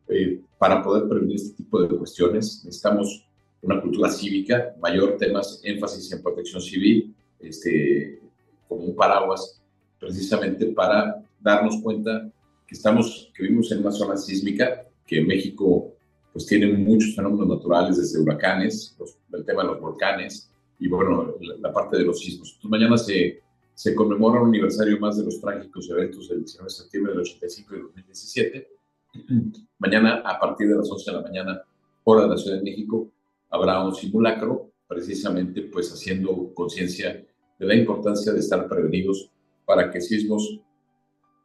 eh, 0.08 0.40
para 0.56 0.82
poder 0.82 1.08
prevenir 1.08 1.34
este 1.34 1.56
tipo 1.56 1.82
de 1.82 1.88
cuestiones. 1.96 2.62
Necesitamos 2.64 3.27
una 3.62 3.80
cultura 3.80 4.10
cívica, 4.10 4.74
mayor 4.80 5.16
temas, 5.16 5.60
énfasis 5.64 6.12
en 6.12 6.22
protección 6.22 6.60
civil, 6.60 7.14
este, 7.40 8.20
como 8.68 8.84
un 8.84 8.96
paraguas, 8.96 9.60
precisamente 9.98 10.66
para 10.66 11.22
darnos 11.40 11.80
cuenta 11.82 12.30
que 12.66 12.74
estamos, 12.74 13.30
que 13.34 13.42
vivimos 13.42 13.70
en 13.72 13.80
una 13.80 13.90
zona 13.90 14.16
sísmica, 14.16 14.86
que 15.06 15.22
México 15.22 15.92
pues 16.32 16.46
tiene 16.46 16.72
muchos 16.72 17.16
fenómenos 17.16 17.48
naturales, 17.48 17.96
desde 17.96 18.20
huracanes, 18.20 18.96
el 19.32 19.44
tema 19.44 19.62
de 19.62 19.68
los 19.68 19.80
volcanes 19.80 20.50
y 20.78 20.86
bueno, 20.88 21.34
la, 21.60 21.72
parte 21.72 21.96
de 21.96 22.04
los 22.04 22.20
sismos. 22.20 22.50
Entonces, 22.50 22.70
mañana 22.70 22.96
se, 22.96 23.42
se 23.74 23.94
conmemora 23.94 24.40
un 24.40 24.48
aniversario 24.48 25.00
más 25.00 25.16
de 25.16 25.24
los 25.24 25.40
trágicos 25.40 25.88
eventos 25.90 26.28
del 26.28 26.40
19 26.40 26.68
de 26.68 26.74
septiembre 26.74 27.12
del 27.12 27.22
85 27.22 27.74
y 27.74 27.80
2017. 27.80 28.68
Mañana, 29.78 30.22
a 30.24 30.38
partir 30.38 30.68
de 30.68 30.76
las 30.76 30.90
11 30.90 31.10
de 31.10 31.16
la 31.16 31.22
mañana, 31.22 31.62
hora 32.04 32.22
de 32.22 32.28
la 32.28 32.36
Ciudad 32.36 32.58
de 32.58 32.62
México, 32.62 33.10
habrá 33.50 33.84
un 33.84 33.94
simulacro, 33.94 34.70
precisamente 34.86 35.62
pues 35.62 35.92
haciendo 35.92 36.52
conciencia 36.54 37.26
de 37.58 37.66
la 37.66 37.74
importancia 37.74 38.32
de 38.32 38.38
estar 38.38 38.68
prevenidos 38.68 39.30
para 39.64 39.90
que 39.90 40.00
sismos 40.00 40.60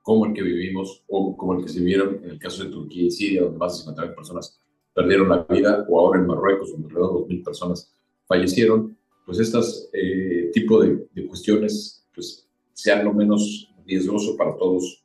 como 0.02 0.26
el 0.26 0.34
que 0.34 0.42
vivimos 0.42 1.04
o 1.08 1.36
como 1.36 1.56
el 1.56 1.66
que 1.66 1.72
se 1.72 1.82
vieron 1.82 2.20
en 2.24 2.32
el 2.32 2.40
caso 2.40 2.64
de 2.64 2.70
Turquía 2.70 3.04
y 3.04 3.12
Siria, 3.12 3.44
donde 3.44 3.58
más 3.58 3.86
de 3.86 3.92
50.000 3.92 4.16
personas 4.16 4.60
perdieron 4.94 5.30
la 5.30 5.44
vida, 5.50 5.86
o 5.90 6.00
ahora 6.00 6.20
en 6.20 6.28
Marruecos, 6.28 6.72
donde 6.72 6.88
alrededor 6.88 7.28
de 7.28 7.36
2.000 7.36 7.44
personas 7.44 7.94
fallecieron, 8.28 8.98
pues 9.26 9.40
estas 9.40 9.90
eh, 9.94 10.52
tipo 10.54 10.82
de, 10.82 11.08
de, 11.14 11.28
cuestiones 11.28 12.06
pues 12.14 12.48
sean 12.74 13.06
lo 13.06 13.14
menos 13.14 13.74
riesgoso 13.86 14.36
para 14.38 14.56
todos 14.58 15.04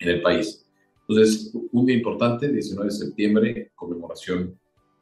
en 0.00 0.08
el 0.10 0.22
país. 0.22 0.66
Entonces, 1.08 1.54
un 1.72 1.86
día 1.86 1.96
importante, 1.96 2.48
19 2.48 2.90
de 2.90 2.96
septiembre, 2.96 3.72
conmemoración 3.76 4.58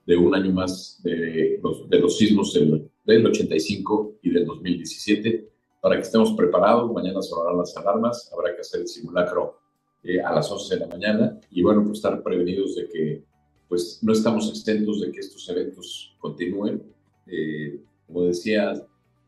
de 0.07 0.17
un 0.17 0.35
año 0.35 0.53
más 0.53 1.01
de 1.03 1.59
los, 1.63 1.89
de 1.89 1.99
los 1.99 2.19
sismos 2.19 2.53
del, 2.53 2.91
del 3.05 3.27
85 3.27 4.19
y 4.23 4.31
del 4.31 4.47
2017 4.47 5.49
para 5.81 5.97
que 5.97 6.03
estemos 6.03 6.33
preparados. 6.33 6.93
Mañana 6.93 7.23
sonarán 7.23 7.59
las 7.59 7.77
alarmas, 7.77 8.31
habrá 8.33 8.55
que 8.55 8.61
hacer 8.61 8.81
el 8.81 8.89
simulacro 8.89 9.61
eh, 10.03 10.21
a 10.21 10.33
las 10.33 10.51
11 10.51 10.75
de 10.75 10.81
la 10.81 10.87
mañana 10.87 11.41
y 11.51 11.63
bueno, 11.63 11.83
pues 11.85 11.99
estar 11.99 12.23
prevenidos 12.23 12.77
de 12.77 12.89
que 12.89 13.25
pues 13.69 13.99
no 14.03 14.13
estamos 14.13 14.49
exentos 14.51 15.01
de 15.01 15.11
que 15.11 15.21
estos 15.21 15.49
eventos 15.49 16.15
continúen. 16.19 16.83
Eh, 17.27 17.81
como 18.07 18.25
decía 18.25 18.75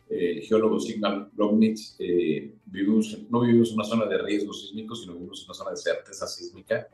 el 0.09 0.40
geólogo 0.42 0.78
Sigmar 0.78 1.30
Lognitz, 1.37 1.97
eh, 1.99 2.54
vivimos, 2.66 3.18
no 3.28 3.40
vivimos 3.40 3.73
una 3.73 3.85
zona 3.85 4.06
de 4.06 4.18
riesgo 4.18 4.52
sísmico, 4.52 4.95
sino 4.95 5.14
vivimos 5.14 5.45
una 5.47 5.54
zona 5.54 5.71
de 5.71 5.76
certeza 5.78 6.26
sísmica. 6.26 6.88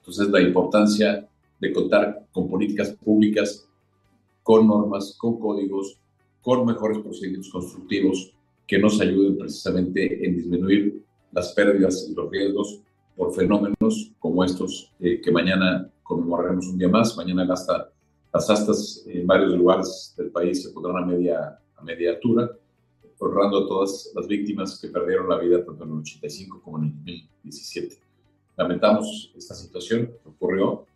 Entonces, 0.00 0.28
la 0.28 0.40
importancia 0.40 1.28
de 1.60 1.72
contar 1.72 2.26
con 2.32 2.48
políticas 2.48 2.90
públicas, 2.90 3.68
con 4.42 4.66
normas, 4.66 5.16
con 5.18 5.38
códigos, 5.38 5.98
con 6.40 6.64
mejores 6.64 6.98
procedimientos 6.98 7.50
constructivos 7.50 8.32
que 8.66 8.78
nos 8.78 9.00
ayuden 9.00 9.38
precisamente 9.38 10.24
en 10.24 10.36
disminuir 10.36 11.02
las 11.32 11.52
pérdidas 11.52 12.06
y 12.08 12.14
los 12.14 12.30
riesgos 12.30 12.80
por 13.16 13.34
fenómenos 13.34 14.12
como 14.18 14.44
estos 14.44 14.92
eh, 15.00 15.20
que 15.20 15.32
mañana 15.32 15.90
conmemoraremos 16.02 16.68
un 16.68 16.78
día 16.78 16.88
más. 16.88 17.16
Mañana 17.16 17.46
hasta, 17.52 17.90
las 18.32 18.48
astas 18.48 19.04
en 19.06 19.26
varios 19.26 19.54
lugares 19.54 20.14
del 20.16 20.30
país 20.30 20.62
se 20.62 20.70
pondrán 20.70 21.02
a 21.02 21.06
media, 21.06 21.58
a 21.76 21.82
media 21.82 22.10
altura, 22.10 22.50
honrando 23.18 23.64
a 23.64 23.66
todas 23.66 24.12
las 24.14 24.26
víctimas 24.26 24.78
que 24.80 24.88
perdieron 24.88 25.28
la 25.28 25.38
vida 25.38 25.64
tanto 25.64 25.84
en 25.84 25.90
el 25.90 25.98
85 25.98 26.60
como 26.62 26.78
en 26.78 26.84
el 26.84 26.90
2017. 26.92 27.98
Lamentamos 28.56 29.32
esta 29.36 29.54
situación 29.54 30.06
que 30.06 30.28
ocurrió, 30.28 30.86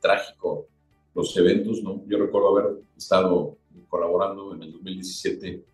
trágico 0.00 0.68
los 1.14 1.36
eventos, 1.36 1.82
¿no? 1.82 2.04
Yo 2.06 2.18
recuerdo 2.18 2.58
haber 2.58 2.82
estado 2.96 3.56
colaborando 3.88 4.54
en 4.54 4.62
el 4.62 4.72
2017 4.72 5.64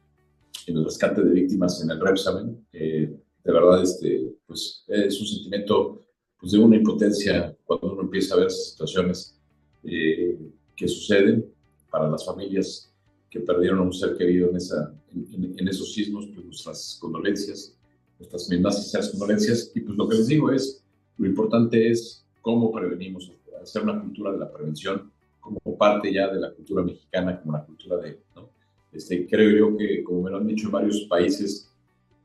en 0.67 0.77
el 0.77 0.85
rescate 0.85 1.23
de 1.23 1.31
víctimas 1.31 1.83
en 1.83 1.91
el 1.91 2.01
Repsamen. 2.01 2.67
Eh, 2.73 3.17
de 3.45 3.53
verdad, 3.53 3.83
este, 3.83 4.33
pues 4.47 4.85
es 4.87 5.21
un 5.21 5.27
sentimiento 5.27 6.01
pues, 6.39 6.53
de 6.53 6.59
una 6.59 6.77
impotencia 6.77 7.57
cuando 7.65 7.93
uno 7.93 8.03
empieza 8.03 8.35
a 8.35 8.39
ver 8.39 8.51
situaciones 8.51 9.39
eh, 9.85 10.39
que 10.77 10.89
suceden 10.89 11.45
para 11.91 12.09
las 12.09 12.25
familias 12.25 12.93
que 13.29 13.41
perdieron 13.41 13.81
a 13.81 13.83
un 13.83 13.93
ser 13.93 14.17
querido 14.17 14.51
en, 14.51 14.57
esa, 14.57 14.95
en, 15.13 15.69
esos 15.69 15.93
sismos, 15.93 16.27
pues 16.35 16.45
nuestras 16.45 16.99
condolencias, 17.01 17.75
nuestras 18.19 18.49
más 18.61 18.83
sinceras 18.83 19.09
condolencias. 19.09 19.73
Y 19.75 19.81
pues 19.81 19.97
lo 19.97 20.09
que 20.09 20.17
les 20.17 20.27
digo 20.29 20.53
es, 20.53 20.85
lo 21.17 21.27
importante 21.27 21.91
es 21.91 22.25
cómo 22.41 22.71
prevenimos, 22.71 23.33
hacer 23.63 23.83
una 23.83 24.01
cultura 24.01 24.33
de 24.33 24.39
la 24.39 24.51
prevención 24.51 25.11
como 25.41 25.77
parte 25.77 26.13
ya 26.13 26.29
de 26.29 26.41
la 26.41 26.53
cultura 26.53 26.83
mexicana, 26.83 27.41
como 27.41 27.53
la 27.53 27.65
cultura 27.65 27.97
de, 27.97 28.21
¿no? 28.37 28.51
Este, 28.93 29.27
creo 29.27 29.51
yo 29.51 29.77
que, 29.77 30.05
como 30.05 30.23
me 30.23 30.31
lo 30.31 30.37
han 30.37 30.47
dicho 30.47 30.67
en 30.67 30.73
varios 30.73 31.01
países, 31.09 31.73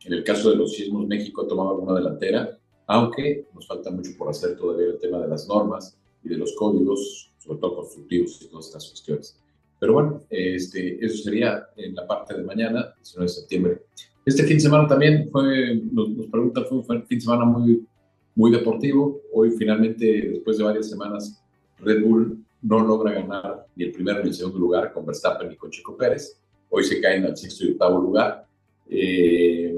en 0.05 0.13
el 0.13 0.23
caso 0.23 0.51
de 0.51 0.57
los 0.57 0.73
sismos, 0.73 1.07
México 1.07 1.43
ha 1.43 1.47
tomado 1.47 1.71
alguna 1.71 1.95
delantera, 1.95 2.57
aunque 2.85 3.47
nos 3.53 3.67
falta 3.67 3.89
mucho 3.89 4.11
por 4.17 4.29
hacer 4.29 4.55
todavía 4.55 4.87
el 4.87 4.99
tema 4.99 5.19
de 5.19 5.27
las 5.27 5.47
normas 5.47 5.97
y 6.23 6.29
de 6.29 6.37
los 6.37 6.53
códigos, 6.55 7.31
sobre 7.37 7.59
todo 7.59 7.75
constructivos 7.75 8.41
y 8.41 8.47
todas 8.47 8.67
estas 8.67 8.89
cuestiones. 8.89 9.39
Pero 9.79 9.93
bueno, 9.93 10.23
este, 10.29 11.03
eso 11.03 11.23
sería 11.23 11.67
en 11.75 11.95
la 11.95 12.07
parte 12.07 12.35
de 12.35 12.43
mañana, 12.43 12.93
19 12.97 13.25
de 13.25 13.33
septiembre. 13.33 13.81
Este 14.25 14.43
fin 14.43 14.57
de 14.57 14.61
semana 14.61 14.87
también 14.87 15.29
fue, 15.31 15.81
nos, 15.91 16.09
nos 16.09 16.27
preguntan, 16.27 16.65
fue, 16.65 16.77
un 16.77 17.05
fin 17.05 17.17
de 17.17 17.21
semana 17.21 17.45
muy, 17.45 17.85
muy 18.37 18.51
deportivo. 18.51 19.19
Hoy 19.33 19.49
finalmente, 19.57 20.05
después 20.05 20.59
de 20.59 20.63
varias 20.63 20.87
semanas, 20.87 21.43
Red 21.79 22.03
Bull 22.03 22.45
no 22.61 22.79
logra 22.85 23.11
ganar 23.13 23.65
ni 23.75 23.85
el 23.85 23.91
primero 23.91 24.21
ni 24.21 24.29
el 24.29 24.35
segundo 24.35 24.59
lugar 24.59 24.93
con 24.93 25.07
Verstappen 25.07 25.51
y 25.51 25.55
con 25.55 25.71
Chico 25.71 25.97
Pérez. 25.97 26.39
Hoy 26.69 26.83
se 26.83 27.01
caen 27.01 27.25
al 27.25 27.35
sexto 27.35 27.65
y 27.65 27.71
octavo 27.71 27.99
lugar. 27.99 28.45
Eh, 28.89 29.75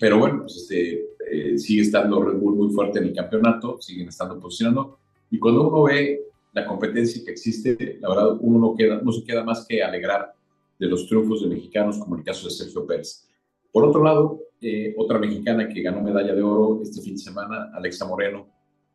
pero 0.00 0.18
bueno, 0.18 0.40
pues 0.40 0.56
este, 0.56 1.10
eh, 1.30 1.58
sigue 1.58 1.82
estando 1.82 2.20
Red 2.20 2.38
Bull 2.38 2.56
muy 2.56 2.74
fuerte 2.74 2.98
en 2.98 3.04
el 3.04 3.14
campeonato, 3.14 3.80
siguen 3.80 4.08
estando 4.08 4.40
posicionando. 4.40 4.98
Y 5.30 5.38
cuando 5.38 5.68
uno 5.68 5.84
ve 5.84 6.24
la 6.52 6.66
competencia 6.66 7.22
que 7.24 7.30
existe, 7.30 7.98
la 8.00 8.08
verdad, 8.08 8.36
uno 8.40 8.58
no, 8.58 8.74
queda, 8.74 9.00
no 9.00 9.12
se 9.12 9.22
queda 9.22 9.44
más 9.44 9.64
que 9.64 9.80
alegrar 9.80 10.32
de 10.76 10.86
los 10.88 11.06
triunfos 11.06 11.42
de 11.42 11.48
mexicanos, 11.54 11.98
como 11.98 12.16
el 12.16 12.24
caso 12.24 12.48
de 12.48 12.50
Sergio 12.50 12.84
Pérez. 12.84 13.28
Por 13.70 13.84
otro 13.84 14.02
lado, 14.02 14.40
eh, 14.62 14.94
otra 14.96 15.18
mexicana 15.18 15.68
que 15.68 15.82
ganó 15.82 16.02
medalla 16.02 16.34
de 16.34 16.42
oro 16.42 16.80
este 16.82 17.00
fin 17.00 17.14
de 17.14 17.20
semana, 17.20 17.70
Alexa 17.74 18.06
Moreno, 18.06 18.48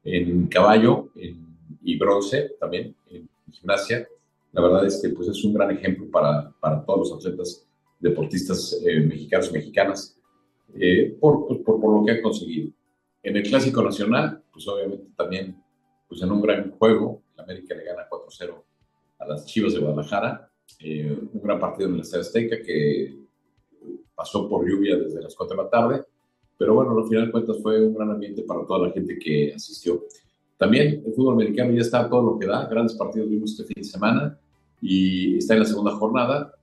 en 0.03 0.47
caballo 0.47 1.09
y 1.83 1.97
bronce 1.97 2.51
también 2.59 2.95
en 3.09 3.27
gimnasia. 3.51 4.07
La 4.51 4.61
verdad 4.61 4.85
es 4.85 5.01
que 5.01 5.09
pues, 5.09 5.27
es 5.27 5.43
un 5.43 5.53
gran 5.53 5.71
ejemplo 5.71 6.09
para, 6.11 6.51
para 6.59 6.83
todos 6.85 7.09
los 7.09 7.19
atletas 7.19 7.65
deportistas 7.99 8.79
eh, 8.85 8.99
mexicanos 9.01 9.49
y 9.49 9.53
mexicanas 9.53 10.17
eh, 10.79 11.17
por, 11.19 11.47
pues, 11.47 11.59
por, 11.61 11.81
por, 11.81 11.99
lo 11.99 12.05
que 12.05 12.11
han 12.11 12.21
conseguido. 12.21 12.71
En 13.23 13.35
el 13.35 13.43
Clásico 13.43 13.81
Nacional, 13.81 14.43
pues 14.51 14.67
obviamente 14.67 15.07
también 15.15 15.61
pues, 16.07 16.21
en 16.21 16.31
un 16.31 16.41
gran 16.41 16.71
juego, 16.71 17.23
el 17.33 17.43
América 17.43 17.75
le 17.75 17.83
gana 17.83 18.07
4-0 18.09 18.63
a 19.19 19.25
las 19.25 19.45
Chivas 19.45 19.73
de 19.73 19.79
Guadalajara, 19.79 20.49
eh, 20.79 21.17
un 21.33 21.41
gran 21.41 21.59
partido 21.59 21.89
en 21.89 21.95
el 21.95 22.01
Estadio 22.01 22.21
Azteca 22.21 22.61
que 22.61 23.15
pasó 24.15 24.47
por 24.47 24.67
lluvia 24.67 24.97
desde 24.97 25.21
las 25.21 25.35
4 25.35 25.55
de 25.55 25.63
la 25.63 25.69
tarde, 25.69 26.03
pero 26.57 26.73
bueno, 26.73 26.97
al 26.97 27.07
final 27.07 27.25
de 27.25 27.31
cuentas 27.31 27.57
fue 27.61 27.85
un 27.85 27.93
gran 27.93 28.11
ambiente 28.11 28.43
para 28.43 28.65
toda 28.65 28.87
la 28.87 28.93
gente 28.93 29.17
que 29.19 29.53
asistió. 29.53 30.03
También 30.57 31.03
el 31.05 31.13
fútbol 31.13 31.33
americano 31.33 31.73
ya 31.73 31.81
está 31.81 32.09
todo 32.09 32.21
lo 32.23 32.39
que 32.39 32.47
da, 32.47 32.65
grandes 32.65 32.95
partidos 32.95 33.29
vimos 33.29 33.51
este 33.51 33.65
fin 33.65 33.83
de 33.83 33.89
semana, 33.89 34.39
y 34.81 35.37
está 35.37 35.53
en 35.53 35.61
la 35.61 35.65
segunda 35.65 35.91
jornada. 35.91 36.53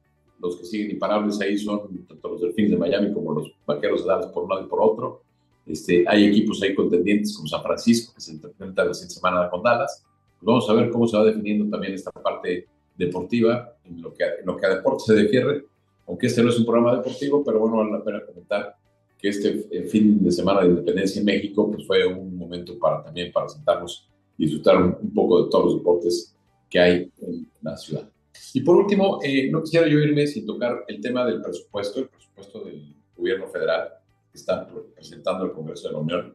Los 0.40 0.56
que 0.56 0.64
siguen 0.64 0.90
imparables 0.90 1.40
ahí 1.40 1.58
son 1.58 2.06
tanto 2.06 2.28
los 2.30 2.40
Delfines 2.40 2.72
de 2.72 2.76
Miami 2.76 3.12
como 3.12 3.32
los 3.32 3.52
Vaqueros 3.66 4.02
de 4.02 4.08
Dallas 4.08 4.26
por 4.28 4.44
un 4.44 4.50
lado 4.50 4.64
y 4.64 4.68
por 4.68 4.80
otro. 4.80 5.22
Este, 5.66 6.04
hay 6.08 6.26
equipos 6.26 6.60
ahí 6.62 6.74
contendientes 6.74 7.36
como 7.36 7.48
San 7.48 7.62
Francisco, 7.62 8.14
que 8.14 8.20
se 8.20 8.32
enfrenta 8.32 8.84
la 8.84 8.94
siguiente 8.94 9.14
semana 9.14 9.48
con 9.50 9.62
Dallas. 9.62 10.04
Pues 10.38 10.46
vamos 10.46 10.68
a 10.68 10.72
ver 10.74 10.90
cómo 10.90 11.06
se 11.06 11.16
va 11.16 11.24
definiendo 11.24 11.68
también 11.70 11.94
esta 11.94 12.10
parte 12.10 12.66
deportiva, 12.96 13.74
en 13.84 14.02
lo 14.02 14.12
que, 14.12 14.24
en 14.24 14.46
lo 14.46 14.56
que 14.56 14.66
a 14.66 14.74
deporte 14.76 15.04
se 15.06 15.14
refiere, 15.14 15.64
aunque 16.06 16.26
este 16.26 16.42
no 16.42 16.50
es 16.50 16.58
un 16.58 16.64
programa 16.64 16.96
deportivo, 16.96 17.44
pero 17.44 17.58
bueno, 17.60 17.76
vale 17.76 17.92
la 17.92 18.04
pena 18.04 18.26
comentar 18.26 18.76
que 19.18 19.28
este 19.28 19.66
eh, 19.70 19.84
fin 19.84 20.22
de 20.22 20.32
semana 20.32 20.62
de 20.62 20.68
independencia 20.68 21.20
en 21.20 21.26
México 21.26 21.70
pues 21.70 21.86
fue 21.86 22.04
un 22.04 22.36
momento 22.36 22.78
para 22.78 23.04
también 23.04 23.30
para 23.32 23.48
sentarnos 23.48 24.10
y 24.36 24.46
disfrutar 24.46 24.82
un, 24.82 25.14
poco 25.14 25.44
de 25.44 25.50
todos 25.50 25.64
los 25.66 25.76
deportes 25.76 26.36
que 26.68 26.80
hay 26.80 27.12
en 27.20 27.48
la 27.60 27.76
ciudad. 27.76 28.08
Y 28.54 28.62
por 28.62 28.76
último, 28.76 29.20
eh, 29.22 29.50
no 29.50 29.62
quisiera 29.62 29.86
yo 29.86 29.98
irme 29.98 30.26
sin 30.26 30.44
tocar 30.44 30.84
el 30.88 31.00
tema 31.00 31.24
del 31.24 31.40
presupuesto, 31.40 32.00
el 32.00 32.08
presupuesto 32.08 32.64
del 32.64 32.94
gobierno 33.16 33.46
federal 33.46 33.92
que 34.30 34.38
está 34.38 34.66
presentando 34.94 35.44
el 35.44 35.52
Congreso 35.52 35.88
de 35.88 35.92
la 35.92 36.00
Unión. 36.00 36.34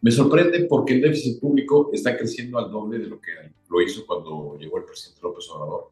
Me 0.00 0.10
sorprende 0.10 0.64
porque 0.64 0.94
el 0.94 1.02
déficit 1.02 1.40
público 1.40 1.90
está 1.92 2.16
creciendo 2.16 2.58
al 2.58 2.70
doble 2.70 2.98
de 2.98 3.06
lo 3.06 3.20
que 3.20 3.30
lo 3.70 3.80
hizo 3.80 4.04
cuando 4.06 4.56
llegó 4.58 4.78
el 4.78 4.84
presidente 4.84 5.20
López 5.22 5.48
Obrador. 5.50 5.90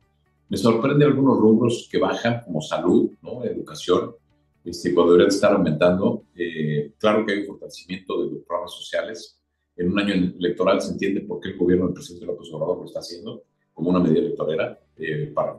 Me 0.53 0.59
sorprende 0.59 1.07
algunos 1.07 1.39
rubros 1.39 1.89
que 1.91 1.97
bajan, 1.97 2.43
como 2.45 2.61
salud, 2.61 3.11
¿no? 3.23 3.43
educación, 3.43 4.15
este, 4.63 4.93
cuando 4.93 5.13
deberían 5.15 5.35
estar 5.35 5.55
aumentando. 5.55 6.25
Eh, 6.37 6.93
claro 6.99 7.25
que 7.25 7.33
hay 7.33 7.39
un 7.39 7.47
fortalecimiento 7.47 8.23
de 8.23 8.33
los 8.33 8.45
programas 8.45 8.75
sociales, 8.75 9.41
en 9.75 9.91
un 9.91 9.99
año 9.99 10.13
electoral 10.13 10.83
se 10.83 10.93
entiende 10.93 11.23
por 11.23 11.41
qué 11.41 11.49
el 11.49 11.57
gobierno 11.57 11.87
del 11.87 11.95
presidente 11.95 12.27
López 12.27 12.53
Obrador 12.53 12.81
lo 12.81 12.85
está 12.85 12.99
haciendo 12.99 13.45
como 13.73 13.89
una 13.89 14.01
medida 14.01 14.19
electoral 14.19 14.79
eh, 14.99 15.33
para 15.35 15.59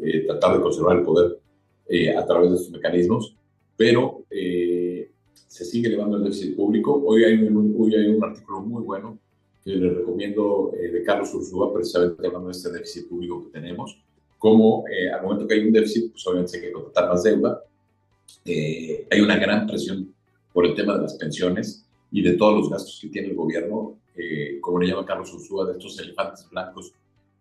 eh, 0.00 0.20
tratar 0.28 0.58
de 0.58 0.62
conservar 0.62 0.98
el 0.98 1.02
poder 1.02 1.40
a 2.16 2.24
través 2.24 2.50
de 2.50 2.56
estos 2.56 2.70
mecanismos, 2.70 3.36
pero 3.76 4.24
se 4.30 5.64
sigue 5.64 5.88
elevando 5.88 6.18
el 6.18 6.22
déficit 6.22 6.54
público. 6.54 7.02
Hoy 7.04 7.24
hay 7.24 7.34
un 7.34 8.22
artículo 8.22 8.60
muy 8.60 8.84
bueno 8.84 9.18
que 9.64 9.70
les 9.70 9.96
recomiendo 9.96 10.72
de 10.72 11.02
Carlos 11.02 11.32
Ursúa, 11.34 11.72
precisamente 11.72 12.26
hablando 12.26 12.48
de 12.48 12.52
este 12.52 12.70
déficit 12.70 13.08
público 13.08 13.44
que 13.44 13.58
tenemos, 13.58 13.98
como 14.38 14.84
al 15.14 15.22
momento 15.22 15.46
que 15.48 15.54
hay 15.54 15.66
un 15.66 15.72
déficit, 15.72 16.12
pues 16.12 16.26
obviamente 16.26 16.56
hay 16.56 16.62
que 16.64 16.72
contratar 16.72 17.08
más 17.08 17.22
deuda. 17.22 17.62
hay 18.44 19.20
una 19.20 19.38
gran 19.38 19.66
presión 19.66 20.14
por 20.52 20.66
el 20.66 20.74
tema 20.74 20.96
de 20.96 21.02
las 21.02 21.14
pensiones, 21.14 21.84
y 22.14 22.22
de 22.22 22.34
todos 22.34 22.54
los 22.54 22.70
gastos 22.70 23.00
que 23.02 23.08
tiene 23.08 23.26
el 23.26 23.34
gobierno, 23.34 23.98
eh, 24.14 24.58
como 24.60 24.78
le 24.78 24.86
llama 24.86 25.04
Carlos 25.04 25.34
Ursúa, 25.34 25.66
de 25.66 25.72
estos 25.72 25.98
elefantes 25.98 26.48
blancos 26.48 26.92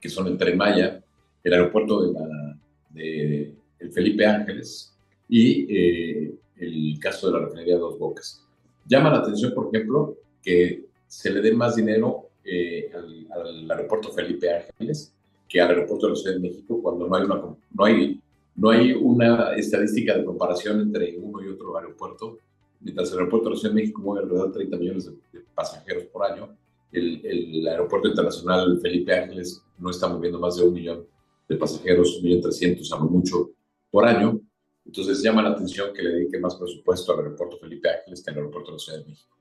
que 0.02 0.10
son 0.10 0.26
el 0.26 0.36
Tren 0.36 0.58
Maya, 0.58 1.00
el 1.44 1.54
aeropuerto 1.54 2.02
de, 2.02 2.14
la, 2.14 2.60
de 2.90 3.54
el 3.78 3.92
Felipe 3.92 4.26
Ángeles 4.26 4.92
y 5.30 5.68
eh, 5.70 6.34
el 6.58 6.98
caso 7.00 7.28
de 7.28 7.34
la 7.34 7.46
refinería 7.46 7.78
Dos 7.78 8.00
Bocas. 8.00 8.44
Llama 8.88 9.12
la 9.12 9.20
atención, 9.20 9.54
por 9.54 9.68
ejemplo, 9.72 10.18
que 10.42 10.86
se 11.14 11.30
le 11.30 11.42
dé 11.42 11.54
más 11.54 11.76
dinero 11.76 12.30
eh, 12.44 12.92
al, 12.94 13.28
al, 13.32 13.72
aeropuerto 13.72 14.12
Felipe 14.12 14.50
Ángeles 14.52 15.14
que 15.48 15.62
al 15.62 15.70
aeropuerto 15.70 16.08
de 16.08 16.14
la 16.14 16.16
Ciudad 16.16 16.36
de 16.36 16.42
México 16.42 16.82
cuando 16.82 17.08
no 17.08 17.16
hay 17.16 17.24
una, 17.24 17.36
no 17.36 17.86
hay, 17.86 18.22
no 18.56 18.70
hay 18.72 18.94
una 18.94 19.54
estadística 19.56 20.18
de 20.18 20.26
comparación 20.26 20.82
entre 20.82 21.18
uno 21.18 21.44
y 21.44 21.50
otro 21.50 21.78
aeropuerto 21.78 22.40
mientras 22.84 23.12
el 23.12 23.20
aeropuerto 23.20 23.50
de 23.50 23.56
la 23.56 23.60
Ciudad 23.60 23.76
de 23.76 23.82
México 23.82 24.02
mueve 24.02 24.24
alrededor 24.24 24.48
de 24.48 24.54
30 24.54 24.78
millones 24.78 25.06
de, 25.06 25.40
pasajeros 25.54 26.06
por 26.06 26.26
año, 26.26 26.58
el, 26.92 27.68
aeropuerto 27.68 28.08
internacional 28.08 28.80
Felipe 28.82 29.16
Ángeles 29.16 29.64
no 29.78 29.92
está 29.92 30.08
moviendo 30.08 30.40
más 30.40 30.58
de 30.58 30.64
un 30.64 30.74
millón 30.74 31.06
de 31.48 31.56
pasajeros, 31.56 32.18
un 32.18 32.24
millón 32.24 32.42
trescientos 32.42 32.92
a 32.92 32.98
lo 32.98 33.06
mucho 33.06 33.52
por 33.92 34.06
año. 34.06 34.40
Entonces 34.86 35.22
llama 35.22 35.44
la 35.44 35.50
atención 35.50 35.94
que 35.94 36.02
le 36.02 36.10
dedique 36.10 36.40
más 36.40 36.56
presupuesto 36.56 37.14
al 37.14 37.20
aeropuerto 37.20 37.58
Felipe 37.58 37.90
Ángeles 37.90 38.24
que 38.24 38.32
al 38.32 38.38
aeropuerto 38.38 38.72
de 38.72 38.76
la 38.78 38.80
Ciudad 38.80 39.00
de 39.00 39.06
México. 39.06 39.38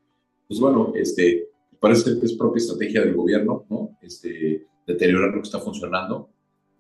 Pues 0.47 0.61
bueno, 0.61 0.93
este, 0.95 1.49
parece 1.83 2.19
que 2.19 2.27
es 2.27 2.35
propia 2.35 2.61
estrategia 2.61 3.01
del 3.01 3.15
gobierno, 3.15 3.67
¿no? 3.69 3.99
Este, 4.01 4.69
deteriorar 4.87 5.31
lo 5.31 5.43
que 5.43 5.49
está 5.49 5.59
funcionando 5.59 6.29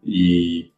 y, 0.00 0.72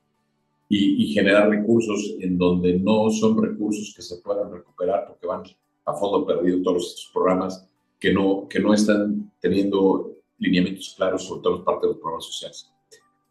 y, 0.70 1.04
y, 1.04 1.12
generar 1.12 1.50
recursos 1.50 2.16
en 2.20 2.38
donde 2.38 2.78
no 2.78 3.10
son 3.10 3.40
recursos 3.40 3.92
que 3.94 4.00
se 4.00 4.16
puedan 4.22 4.50
recuperar 4.50 5.06
porque 5.06 5.26
van 5.26 5.42
a 5.84 5.92
fondo 5.92 6.26
perdido 6.26 6.62
todos 6.62 6.86
estos 6.86 7.10
programas 7.12 7.68
que 8.00 8.14
no, 8.14 8.48
que 8.48 8.60
no 8.60 8.72
están 8.72 9.30
teniendo 9.40 10.14
lineamientos 10.38 10.94
claros 10.96 11.24
sobre 11.24 11.42
todo 11.42 11.62
parte 11.62 11.86
de 11.86 11.92
los 11.92 12.00
programas 12.00 12.24
sociales. 12.24 12.70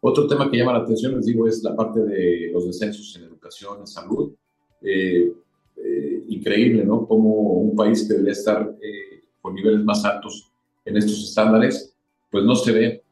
Otro 0.00 0.28
tema 0.28 0.48
que 0.48 0.58
llama 0.58 0.74
la 0.74 0.84
atención, 0.84 1.16
les 1.16 1.26
digo, 1.26 1.48
es 1.48 1.60
la 1.64 1.74
parte 1.74 2.00
de 2.04 2.50
los 2.52 2.66
descensos 2.66 3.16
en 3.16 3.24
educación, 3.24 3.80
en 3.80 3.86
salud. 3.88 4.32
Eh, 4.80 5.32
eh, 5.76 6.24
increíble, 6.28 6.84
¿no? 6.84 7.04
Como 7.08 7.30
un 7.54 7.74
país 7.74 8.06
que 8.06 8.12
debería 8.12 8.32
estar 8.32 8.76
eh, 8.80 9.24
con 9.40 9.54
niveles 9.54 9.82
más 9.82 10.04
altos 10.04 10.53
en 10.84 10.96
estos 10.96 11.28
estándares, 11.28 11.94
pues 12.30 12.44
no 12.44 12.54
se 12.54 12.72
ve 12.72 13.02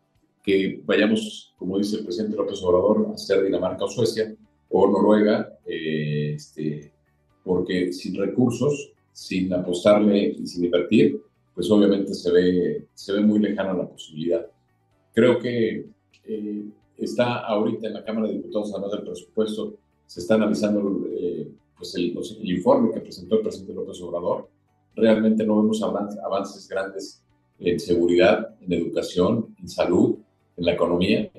que 0.43 0.81
vayamos, 0.85 1.55
como 1.59 1.79
dice 1.79 1.99
el 1.99 2.05
presidente 2.05 2.37
López 2.37 2.63
Obrador, 2.63 3.13
a 3.15 3.17
ser 3.17 3.45
Dinamarca 3.45 3.85
o 3.85 3.89
Suecia 3.89 4.35
o 4.71 4.91
Noruega, 4.91 5.59
este, 5.65 6.93
porque 7.45 7.93
sin 7.93 8.17
recursos, 8.17 8.93
sin 9.13 9.53
apostarle 9.53 10.37
y 10.39 10.47
sin 10.47 10.65
invertir, 10.65 11.23
pues 11.55 11.71
obviamente 11.71 12.15
se 12.15 12.33
ve, 12.33 12.87
se 12.95 13.13
ve 13.13 13.21
muy 13.21 13.39
lejana 13.39 13.75
la 13.75 13.89
posibilidad. 13.89 14.47
Creo 15.15 15.39
que 15.39 15.87
eh, 16.25 16.65
está 16.97 17.41
ahorita 17.41 17.89
en 17.89 17.95
la 17.95 18.05
Cámara 18.05 18.29
de 18.29 18.35
Diputados, 18.35 18.73
además 18.73 18.93
del 18.93 19.03
presupuesto, 19.03 19.75
se 20.07 20.21
está 20.21 20.35
analizando 20.35 21.07
eh, 21.11 21.49
pues 21.77 21.95
el, 21.95 22.15
informe 22.43 22.93
que 22.93 23.01
presentó 23.01 23.37
el 23.37 23.43
presidente 23.43 23.75
López 23.75 24.01
Obrador. 24.03 24.49
Realmente 24.95 25.45
no 25.45 25.63
vemos 25.63 25.83
avances 25.83 26.69
grandes 26.69 27.22
en 27.65 27.81
seguridad, 27.81 28.55
en 28.61 28.73
educación, 28.73 29.55
en 29.61 29.69
salud, 29.69 30.17
en 30.57 30.65
la 30.65 30.73
economía. 30.73 31.31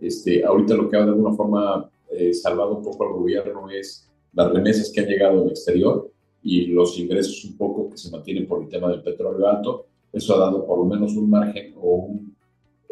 Este, 0.00 0.44
ahorita 0.44 0.74
lo 0.74 0.88
que 0.88 0.96
ha 0.96 1.04
de 1.04 1.10
alguna 1.10 1.34
forma 1.34 1.90
eh, 2.10 2.32
salvado 2.34 2.76
un 2.76 2.82
poco 2.82 3.04
al 3.04 3.12
gobierno 3.12 3.70
es 3.70 4.08
las 4.32 4.52
remesas 4.52 4.90
que 4.90 5.00
han 5.00 5.06
llegado 5.06 5.40
del 5.40 5.50
exterior 5.50 6.10
y 6.42 6.66
los 6.66 6.98
ingresos 6.98 7.44
un 7.44 7.56
poco 7.56 7.90
que 7.90 7.96
se 7.96 8.10
mantienen 8.10 8.46
por 8.46 8.62
el 8.62 8.68
tema 8.68 8.88
del 8.90 9.02
petróleo 9.02 9.46
alto. 9.46 9.86
Eso 10.12 10.34
ha 10.34 10.38
dado 10.38 10.66
por 10.66 10.78
lo 10.78 10.84
menos 10.84 11.14
un 11.16 11.30
margen 11.30 11.74
o 11.80 11.94
un, 11.96 12.34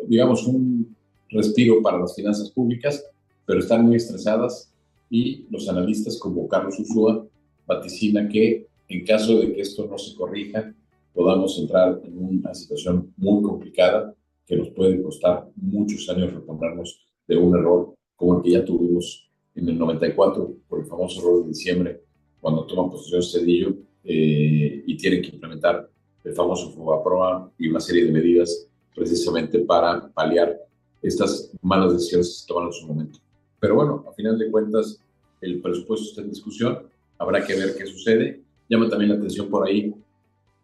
digamos, 0.07 0.47
un 0.47 0.95
respiro 1.29 1.83
para 1.83 1.99
las 1.99 2.15
finanzas 2.15 2.51
públicas, 2.51 3.05
pero 3.47 3.61
están 3.61 3.85
muy 3.85 3.97
estresadas 3.97 4.73
y 5.11 5.45
los 5.51 5.69
analistas 5.69 6.19
como 6.19 6.49
Carlos 6.49 6.79
Usúa 6.79 7.27
vaticina 7.67 8.29
que 8.29 8.67
en 8.89 9.05
caso 9.05 9.39
de 9.39 9.53
que 9.53 9.61
esto 9.61 9.87
no 9.87 9.97
se 9.99 10.17
corrija, 10.17 10.75
podamos 11.21 11.59
entrar 11.59 12.01
en 12.03 12.17
una 12.17 12.55
situación 12.55 13.13
muy 13.19 13.43
complicada 13.43 14.15
que 14.47 14.57
nos 14.57 14.71
puede 14.71 15.03
costar 15.03 15.51
muchos 15.55 16.09
años 16.09 16.33
reponernos 16.33 17.07
de 17.29 17.37
un 17.37 17.55
error 17.55 17.93
como 18.17 18.39
el 18.39 18.43
que 18.43 18.53
ya 18.53 18.65
tuvimos 18.65 19.29
en 19.55 19.69
el 19.69 19.79
94 19.79 20.57
por 20.67 20.81
el 20.81 20.87
famoso 20.87 21.21
error 21.21 21.43
de 21.43 21.49
diciembre 21.49 22.01
cuando 22.41 22.65
toma 22.65 22.91
posesión 22.91 23.23
Cedillo 23.23 23.77
eh, 24.03 24.83
y 24.87 24.97
tienen 24.97 25.21
que 25.21 25.29
implementar 25.29 25.91
el 26.25 26.33
famoso 26.33 26.71
FOBAPROA 26.71 27.53
y 27.59 27.69
una 27.69 27.81
serie 27.81 28.07
de 28.07 28.13
medidas 28.13 28.67
precisamente 28.95 29.59
para 29.59 30.09
paliar 30.09 30.59
estas 31.03 31.53
malas 31.61 31.93
decisiones 31.93 32.29
que 32.29 32.35
se 32.35 32.47
toman 32.47 32.69
en 32.69 32.73
su 32.73 32.87
momento. 32.87 33.19
Pero 33.61 33.75
bueno, 33.75 34.07
a 34.09 34.13
final 34.15 34.39
de 34.39 34.51
cuentas, 34.51 34.99
el 35.43 35.61
presupuesto 35.61 36.09
está 36.09 36.23
en 36.23 36.31
discusión, 36.31 36.79
habrá 37.19 37.45
que 37.47 37.57
ver 37.57 37.75
qué 37.77 37.85
sucede. 37.85 38.41
Llama 38.71 38.89
también 38.89 39.11
la 39.11 39.17
atención 39.17 39.51
por 39.51 39.69
ahí 39.69 39.93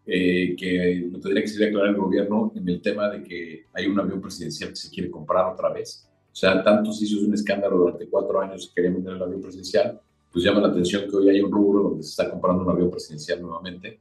eh, 0.07 0.55
que 0.57 1.07
lo 1.11 1.19
tendría 1.19 1.43
que 1.43 1.49
ser 1.49 1.67
aclarar 1.67 1.89
el 1.89 1.97
gobierno 1.97 2.51
en 2.55 2.67
el 2.67 2.81
tema 2.81 3.09
de 3.09 3.23
que 3.23 3.65
hay 3.73 3.87
un 3.87 3.99
avión 3.99 4.21
presidencial 4.21 4.69
que 4.69 4.75
se 4.77 4.89
quiere 4.89 5.11
comprar 5.11 5.53
otra 5.53 5.71
vez. 5.71 6.09
O 6.31 6.35
sea, 6.35 6.63
tanto 6.63 6.91
se 6.93 7.05
hizo 7.05 7.25
un 7.25 7.33
escándalo 7.33 7.77
durante 7.77 8.07
cuatro 8.07 8.39
años 8.39 8.67
que 8.67 8.75
querían 8.75 8.95
vender 8.95 9.15
el 9.15 9.23
avión 9.23 9.41
presidencial 9.41 9.99
pues 10.31 10.45
llama 10.45 10.61
la 10.61 10.67
atención 10.67 11.09
que 11.09 11.15
hoy 11.15 11.29
hay 11.29 11.41
un 11.41 11.51
rubro 11.51 11.83
donde 11.89 12.03
se 12.03 12.09
está 12.09 12.29
comprando 12.29 12.63
un 12.63 12.69
avión 12.69 12.91
presidencial 12.91 13.41
nuevamente. 13.41 13.99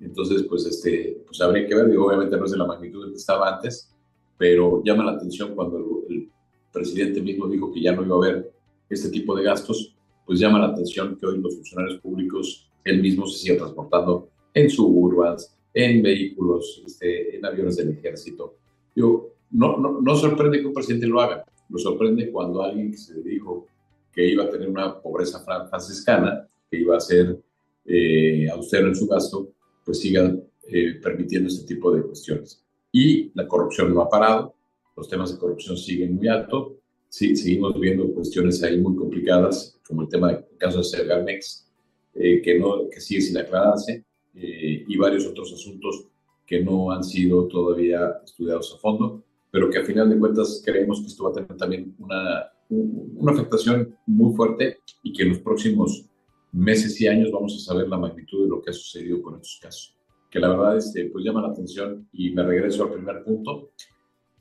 Entonces, 0.00 0.42
pues, 0.42 0.66
este, 0.66 1.22
pues 1.24 1.40
habría 1.40 1.66
que 1.66 1.74
ver, 1.74 1.88
digo, 1.88 2.06
obviamente 2.06 2.36
no 2.36 2.44
es 2.44 2.50
de 2.50 2.58
la 2.58 2.66
magnitud 2.66 3.04
del 3.04 3.12
que 3.12 3.18
estaba 3.18 3.54
antes, 3.54 3.94
pero 4.36 4.82
llama 4.84 5.04
la 5.04 5.12
atención 5.12 5.54
cuando 5.54 5.78
el, 6.08 6.28
presidente 6.72 7.22
mismo 7.22 7.48
dijo 7.48 7.72
que 7.72 7.80
ya 7.80 7.92
no 7.92 8.04
iba 8.04 8.16
a 8.16 8.18
haber 8.18 8.52
este 8.90 9.08
tipo 9.08 9.34
de 9.34 9.44
gastos, 9.44 9.96
pues 10.26 10.38
llama 10.38 10.58
la 10.58 10.66
atención 10.66 11.16
que 11.16 11.24
hoy 11.24 11.40
los 11.40 11.54
funcionarios 11.54 12.00
públicos, 12.00 12.68
él 12.84 13.00
mismo 13.00 13.26
se 13.26 13.38
siga 13.38 13.58
transportando 13.58 14.28
en 14.56 14.70
suburbans, 14.70 15.54
en 15.74 16.02
vehículos, 16.02 16.82
este, 16.86 17.36
en 17.36 17.44
aviones 17.44 17.76
del 17.76 17.90
ejército. 17.90 18.56
Digo, 18.94 19.34
no, 19.50 19.76
no, 19.76 20.00
no 20.00 20.16
sorprende 20.16 20.60
que 20.60 20.66
un 20.66 20.72
presidente 20.72 21.06
lo 21.06 21.20
haga, 21.20 21.44
lo 21.68 21.78
sorprende 21.78 22.30
cuando 22.30 22.62
alguien 22.62 22.90
que 22.90 22.96
se 22.96 23.20
dijo 23.22 23.66
que 24.10 24.26
iba 24.26 24.44
a 24.44 24.50
tener 24.50 24.70
una 24.70 24.98
pobreza 24.98 25.44
franciscana, 25.68 26.48
que 26.70 26.78
iba 26.78 26.96
a 26.96 27.00
ser 27.00 27.38
eh, 27.84 28.48
austero 28.50 28.88
en 28.88 28.96
su 28.96 29.06
gasto, 29.06 29.52
pues 29.84 30.00
sigan 30.00 30.42
eh, 30.68 30.94
permitiendo 31.02 31.48
este 31.48 31.66
tipo 31.74 31.94
de 31.94 32.02
cuestiones. 32.02 32.64
Y 32.90 33.30
la 33.34 33.46
corrupción 33.46 33.92
no 33.92 34.00
ha 34.00 34.08
parado, 34.08 34.54
los 34.96 35.06
temas 35.06 35.34
de 35.34 35.38
corrupción 35.38 35.76
siguen 35.76 36.16
muy 36.16 36.28
altos, 36.28 36.72
sí, 37.10 37.36
seguimos 37.36 37.78
viendo 37.78 38.10
cuestiones 38.14 38.62
ahí 38.62 38.80
muy 38.80 38.96
complicadas, 38.96 39.78
como 39.86 40.00
el 40.00 40.08
tema 40.08 40.32
del 40.32 40.46
caso 40.56 40.78
de 40.78 40.84
Sergamex, 40.84 41.70
eh, 42.14 42.40
que, 42.40 42.58
no, 42.58 42.88
que 42.88 43.02
sigue 43.02 43.20
sin 43.20 43.36
aclararse, 43.36 44.05
eh, 44.36 44.84
y 44.86 44.96
varios 44.96 45.26
otros 45.26 45.52
asuntos 45.52 46.06
que 46.46 46.62
no 46.62 46.92
han 46.92 47.02
sido 47.02 47.48
todavía 47.48 48.20
estudiados 48.24 48.74
a 48.74 48.78
fondo, 48.78 49.24
pero 49.50 49.68
que 49.70 49.78
a 49.78 49.84
final 49.84 50.08
de 50.08 50.18
cuentas 50.18 50.62
creemos 50.64 51.00
que 51.00 51.08
esto 51.08 51.24
va 51.24 51.30
a 51.30 51.34
tener 51.34 51.56
también 51.56 51.94
una 51.98 52.50
una 52.68 53.32
afectación 53.32 53.96
muy 54.06 54.34
fuerte 54.34 54.78
y 55.02 55.12
que 55.12 55.22
en 55.22 55.30
los 55.30 55.38
próximos 55.38 56.06
meses 56.52 57.00
y 57.00 57.06
años 57.06 57.30
vamos 57.30 57.54
a 57.56 57.72
saber 57.72 57.88
la 57.88 57.98
magnitud 57.98 58.44
de 58.44 58.48
lo 58.48 58.62
que 58.62 58.70
ha 58.70 58.74
sucedido 58.74 59.22
con 59.22 59.34
estos 59.34 59.58
casos. 59.60 59.96
Que 60.30 60.40
la 60.40 60.48
verdad 60.48 60.76
este, 60.76 61.06
pues 61.06 61.24
llama 61.24 61.42
la 61.42 61.48
atención 61.48 62.08
y 62.12 62.30
me 62.30 62.42
regreso 62.42 62.84
al 62.84 62.92
primer 62.92 63.22
punto, 63.22 63.70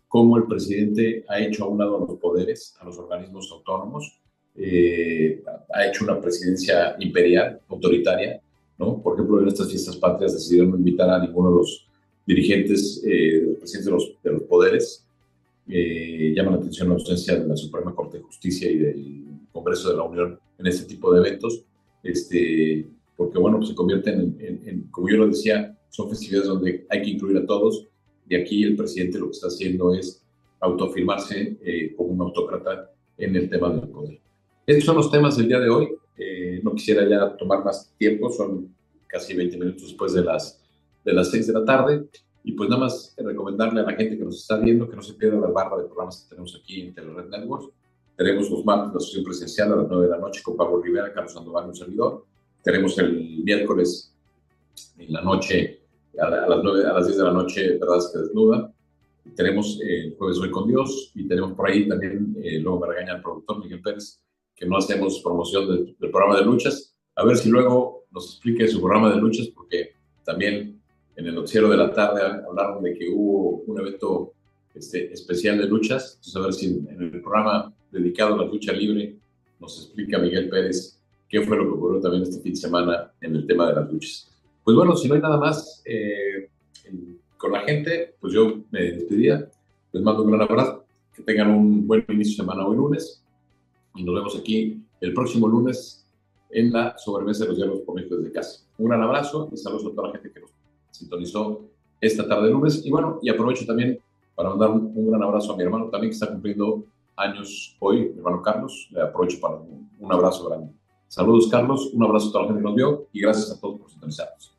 cómo 0.08 0.38
el 0.38 0.46
presidente 0.46 1.26
ha 1.28 1.40
hecho 1.40 1.66
a 1.66 1.68
un 1.68 1.80
lado 1.80 1.98
a 1.98 2.00
los 2.00 2.20
poderes, 2.20 2.76
a 2.80 2.86
los 2.86 2.98
organismos 2.98 3.52
autónomos, 3.52 4.22
eh, 4.56 5.44
ha 5.74 5.88
hecho 5.88 6.06
una 6.06 6.20
presidencia 6.22 6.96
imperial, 7.00 7.60
autoritaria, 7.68 8.42
¿no? 8.78 9.02
Por 9.02 9.16
ejemplo, 9.16 9.42
en 9.42 9.48
estas 9.48 9.70
fiestas 9.70 9.98
patrias 9.98 10.34
decidieron 10.34 10.72
no 10.72 10.78
invitar 10.78 11.10
a 11.10 11.20
ninguno 11.20 11.50
de 11.50 11.56
los 11.58 11.88
dirigentes, 12.26 13.02
eh, 13.06 13.42
los 13.46 13.58
presidentes 13.58 13.86
de 13.86 13.92
los, 13.92 14.14
de 14.24 14.32
los 14.32 14.44
poderes, 14.44 15.06
eh, 15.68 16.34
llama 16.36 16.52
la 16.52 16.58
atención 16.58 16.90
la 16.90 16.96
ausencia 16.96 17.40
de 17.40 17.48
la 17.48 17.58
Suprema 17.58 17.94
Corte 17.96 18.18
de 18.18 18.24
Justicia 18.24 18.70
y 18.70 18.78
del 18.78 19.24
Congreso 19.52 19.90
de 19.90 19.98
la 19.98 20.04
Unión 20.04 20.40
en 20.60 20.68
este 20.68 20.86
tipo 20.86 21.12
de 21.12 21.20
eventos, 21.20 21.64
este, 22.04 22.86
porque 23.18 23.40
bueno, 23.40 23.64
se 23.64 23.74
convierten 23.74 24.38
en, 24.40 24.88
como 24.92 25.10
yo 25.10 25.18
lo 25.18 25.28
decía, 25.28 25.76
son 25.90 26.10
festividades 26.10 26.48
donde 26.48 26.86
hay 26.90 27.02
que 27.02 27.10
incluir 27.12 27.38
a 27.38 27.46
todos 27.46 27.88
y 28.30 28.36
aquí 28.36 28.64
el 28.64 28.76
presidente 28.76 29.18
lo 29.18 29.26
que 29.28 29.32
está 29.32 29.48
haciendo 29.48 29.94
es 29.94 30.22
autoafirmarse 30.60 31.58
eh, 31.64 31.94
como 31.96 32.10
un 32.10 32.22
autócrata 32.22 32.92
en 33.18 33.36
el 33.36 33.50
tema 33.50 33.70
del 33.70 33.90
poder. 33.90 34.20
Estos 34.68 34.86
son 34.86 34.98
los 34.98 35.12
temas 35.12 35.38
del 35.38 35.48
día 35.48 35.60
de 35.60 35.70
hoy. 35.70 35.90
Eh, 36.66 36.70
no 36.70 36.74
quisiera 36.74 37.08
ya 37.08 37.36
tomar 37.38 37.64
más 37.64 37.94
tiempo, 37.98 38.30
son 38.32 38.74
casi 39.08 39.36
20 39.36 39.58
minutos 39.58 39.84
después 39.84 40.14
de 40.14 40.24
las, 40.24 40.62
de 41.04 41.14
las 41.14 41.30
6 41.30 41.48
de 41.48 41.54
la 41.54 41.66
tarde. 41.66 42.06
Y 42.44 42.52
pues 42.52 42.70
nada 42.70 42.82
más 42.82 43.16
recomendarle 43.18 43.82
a 43.82 43.84
la 43.84 43.94
gente 43.94 44.18
que 44.18 44.24
nos 44.24 44.42
está 44.42 44.58
viendo 44.58 44.88
que 44.88 44.96
no 44.96 45.02
se 45.02 45.14
pierda 45.14 45.40
la 45.40 45.48
barra 45.48 45.78
de 45.78 45.86
programas 45.86 46.24
que 46.24 46.30
tenemos 46.30 46.60
aquí 46.62 46.82
en 46.82 46.94
Telered 46.94 47.30
Networks. 47.30 47.70
Tenemos 48.16 48.50
los 48.50 48.64
martes 48.64 48.94
la 48.94 49.00
sesión 49.00 49.24
presencial 49.24 49.74
a 49.74 49.76
las 49.78 49.88
9 49.90 50.06
de 50.06 50.12
la 50.12 50.18
noche 50.18 50.42
con 50.44 50.56
Pablo 50.56 50.82
Rivera, 50.82 51.12
Carlos 51.12 51.34
Sandoval, 51.34 51.68
un 51.68 51.76
servidor. 51.76 52.26
Tenemos 52.64 52.98
el 53.00 53.44
miércoles 53.44 54.14
en 54.98 55.12
la 55.12 55.22
noche, 55.22 55.82
a, 56.20 56.30
las, 56.30 56.64
9, 56.64 56.86
a 56.86 56.94
las 56.94 57.08
10 57.08 57.18
de 57.18 57.24
la 57.24 57.34
noche, 57.34 57.78
Verdad 57.78 57.98
es 57.98 58.12
que 58.14 58.20
desnuda. 58.20 58.72
Tenemos 59.36 59.80
el 59.82 60.16
jueves 60.16 60.38
hoy 60.38 60.52
con 60.52 60.68
Dios 60.68 61.12
y 61.16 61.28
tenemos 61.28 61.54
por 61.54 61.68
ahí 61.68 61.88
también, 61.88 62.36
eh, 62.42 62.60
luego 62.60 62.82
me 62.82 62.88
regaña 62.88 63.16
el 63.16 63.22
productor 63.22 63.60
Miguel 63.60 63.82
Pérez, 63.82 64.22
que 64.56 64.66
no 64.66 64.78
hacemos 64.78 65.22
promoción 65.22 65.68
del, 65.68 65.96
programa 66.12 66.38
de 66.38 66.46
luchas. 66.46 66.96
A 67.16 67.26
ver 67.26 67.38
si 67.38 67.50
luego 67.50 68.06
nos 68.12 68.34
explique 68.34 68.68
su 68.68 68.80
programa 68.80 69.14
de 69.14 69.20
luchas, 69.20 69.48
porque 69.48 69.94
también 70.24 70.82
en 71.16 71.28
el 71.28 71.36
noticiero 71.36 71.70
de 71.70 71.78
la 71.78 71.94
tarde 71.94 72.22
hablaron 72.48 72.84
de 72.84 72.94
que 72.94 73.10
hubo 73.10 73.64
un 73.68 73.80
evento 73.80 74.34
este, 74.74 75.12
especial 75.14 75.58
de 75.58 75.68
luchas. 75.68 76.16
Entonces, 76.16 76.36
a 76.36 76.40
ver 76.40 76.54
si 76.54 76.66
en, 76.90 77.02
el 77.02 77.22
programa 77.22 77.74
dedicado 77.92 78.36
a 78.36 78.38
la 78.38 78.46
lucha 78.46 78.74
libre 78.74 79.16
nos 79.60 79.86
explica 79.86 80.18
Miguel 80.18 80.50
Pérez 80.50 81.00
qué 81.28 81.42
fue 81.42 81.58
lo 81.58 81.64
que 81.64 81.72
ocurrió 81.72 82.02
también 82.02 82.24
este 82.24 82.42
fin 82.42 82.54
de 82.54 82.60
semana 82.60 83.12
en 83.22 83.36
el 83.36 83.48
tema 83.48 83.68
de 83.68 83.76
las 83.76 83.92
luchas. 83.92 84.32
Pues 84.64 84.76
bueno, 84.76 84.96
si 84.96 85.08
no 85.08 85.16
hay 85.16 85.22
nada 85.22 85.38
más, 85.38 85.82
eh, 85.86 86.50
con 87.38 87.52
la 87.52 87.62
gente, 87.62 88.16
pues 88.20 88.34
yo 88.34 88.64
me 88.72 88.82
despedía. 88.82 89.50
Les 89.92 90.04
mando 90.04 90.24
un 90.24 90.32
gran 90.32 90.42
abrazo. 90.42 90.86
Que 91.14 91.24
tengan 91.24 91.52
un 91.52 91.88
buen 91.88 92.04
inicio 92.10 92.32
de 92.32 92.50
semana 92.50 92.68
hoy 92.68 92.76
lunes. 92.76 93.24
Y 93.96 94.04
nos 94.04 94.16
vemos 94.16 94.38
aquí 94.38 94.82
el 95.02 95.14
próximo 95.14 95.48
lunes 95.48 96.06
en 96.50 96.72
la 96.72 96.98
sobremesa 96.98 97.44
de 97.44 97.50
los 97.50 97.58
diálogos 97.58 97.82
por 97.84 97.96
México 97.96 98.16
desde 98.18 98.32
casa. 98.32 98.66
Un 98.78 98.90
gran 98.90 99.02
abrazo 99.02 99.50
y 99.52 99.58
saludos 99.58 99.86
a 99.86 99.96
toda 99.96 100.08
la 100.08 100.14
gente 100.14 100.32
que 100.32 100.40
nos 100.40 100.52
sintonizó 100.92 101.62
esta 102.02 102.28
tarde 102.28 102.48
de 102.48 102.52
lunes. 102.52 102.86
Y 102.86 102.92
bueno, 102.92 103.20
y 103.22 103.30
aprovecho 103.30 103.66
también 103.66 104.00
para 104.36 104.50
mandar 104.50 104.72
un, 104.72 104.92
un 104.96 105.10
gran 105.10 105.24
abrazo 105.24 105.54
a 105.54 105.58
mi 105.58 105.64
hermano 105.64 105.90
también 105.90 106.12
que 106.12 106.16
está 106.16 106.28
cumpliendo 106.28 106.86
años 107.16 107.76
hoy, 107.80 108.10
mi 108.10 108.18
hermano 108.18 108.42
Carlos. 108.42 108.90
Le 108.92 109.02
aprovecho 109.02 109.40
para 109.40 109.56
un, 109.56 109.90
un 110.00 110.12
abrazo 110.12 110.48
grande. 110.50 110.72
Saludos, 111.08 111.48
Carlos. 111.50 111.92
Un 111.94 112.04
abrazo 112.04 112.30
a 112.30 112.32
toda 112.32 112.44
la 112.44 112.48
gente 112.50 112.62
que 112.62 112.68
nos 112.68 112.76
vio 112.76 113.08
y 113.14 113.22
gracias 113.22 113.52
a 113.52 113.60
todos 113.60 113.80
por 113.80 113.90
sintonizarnos. 113.90 114.55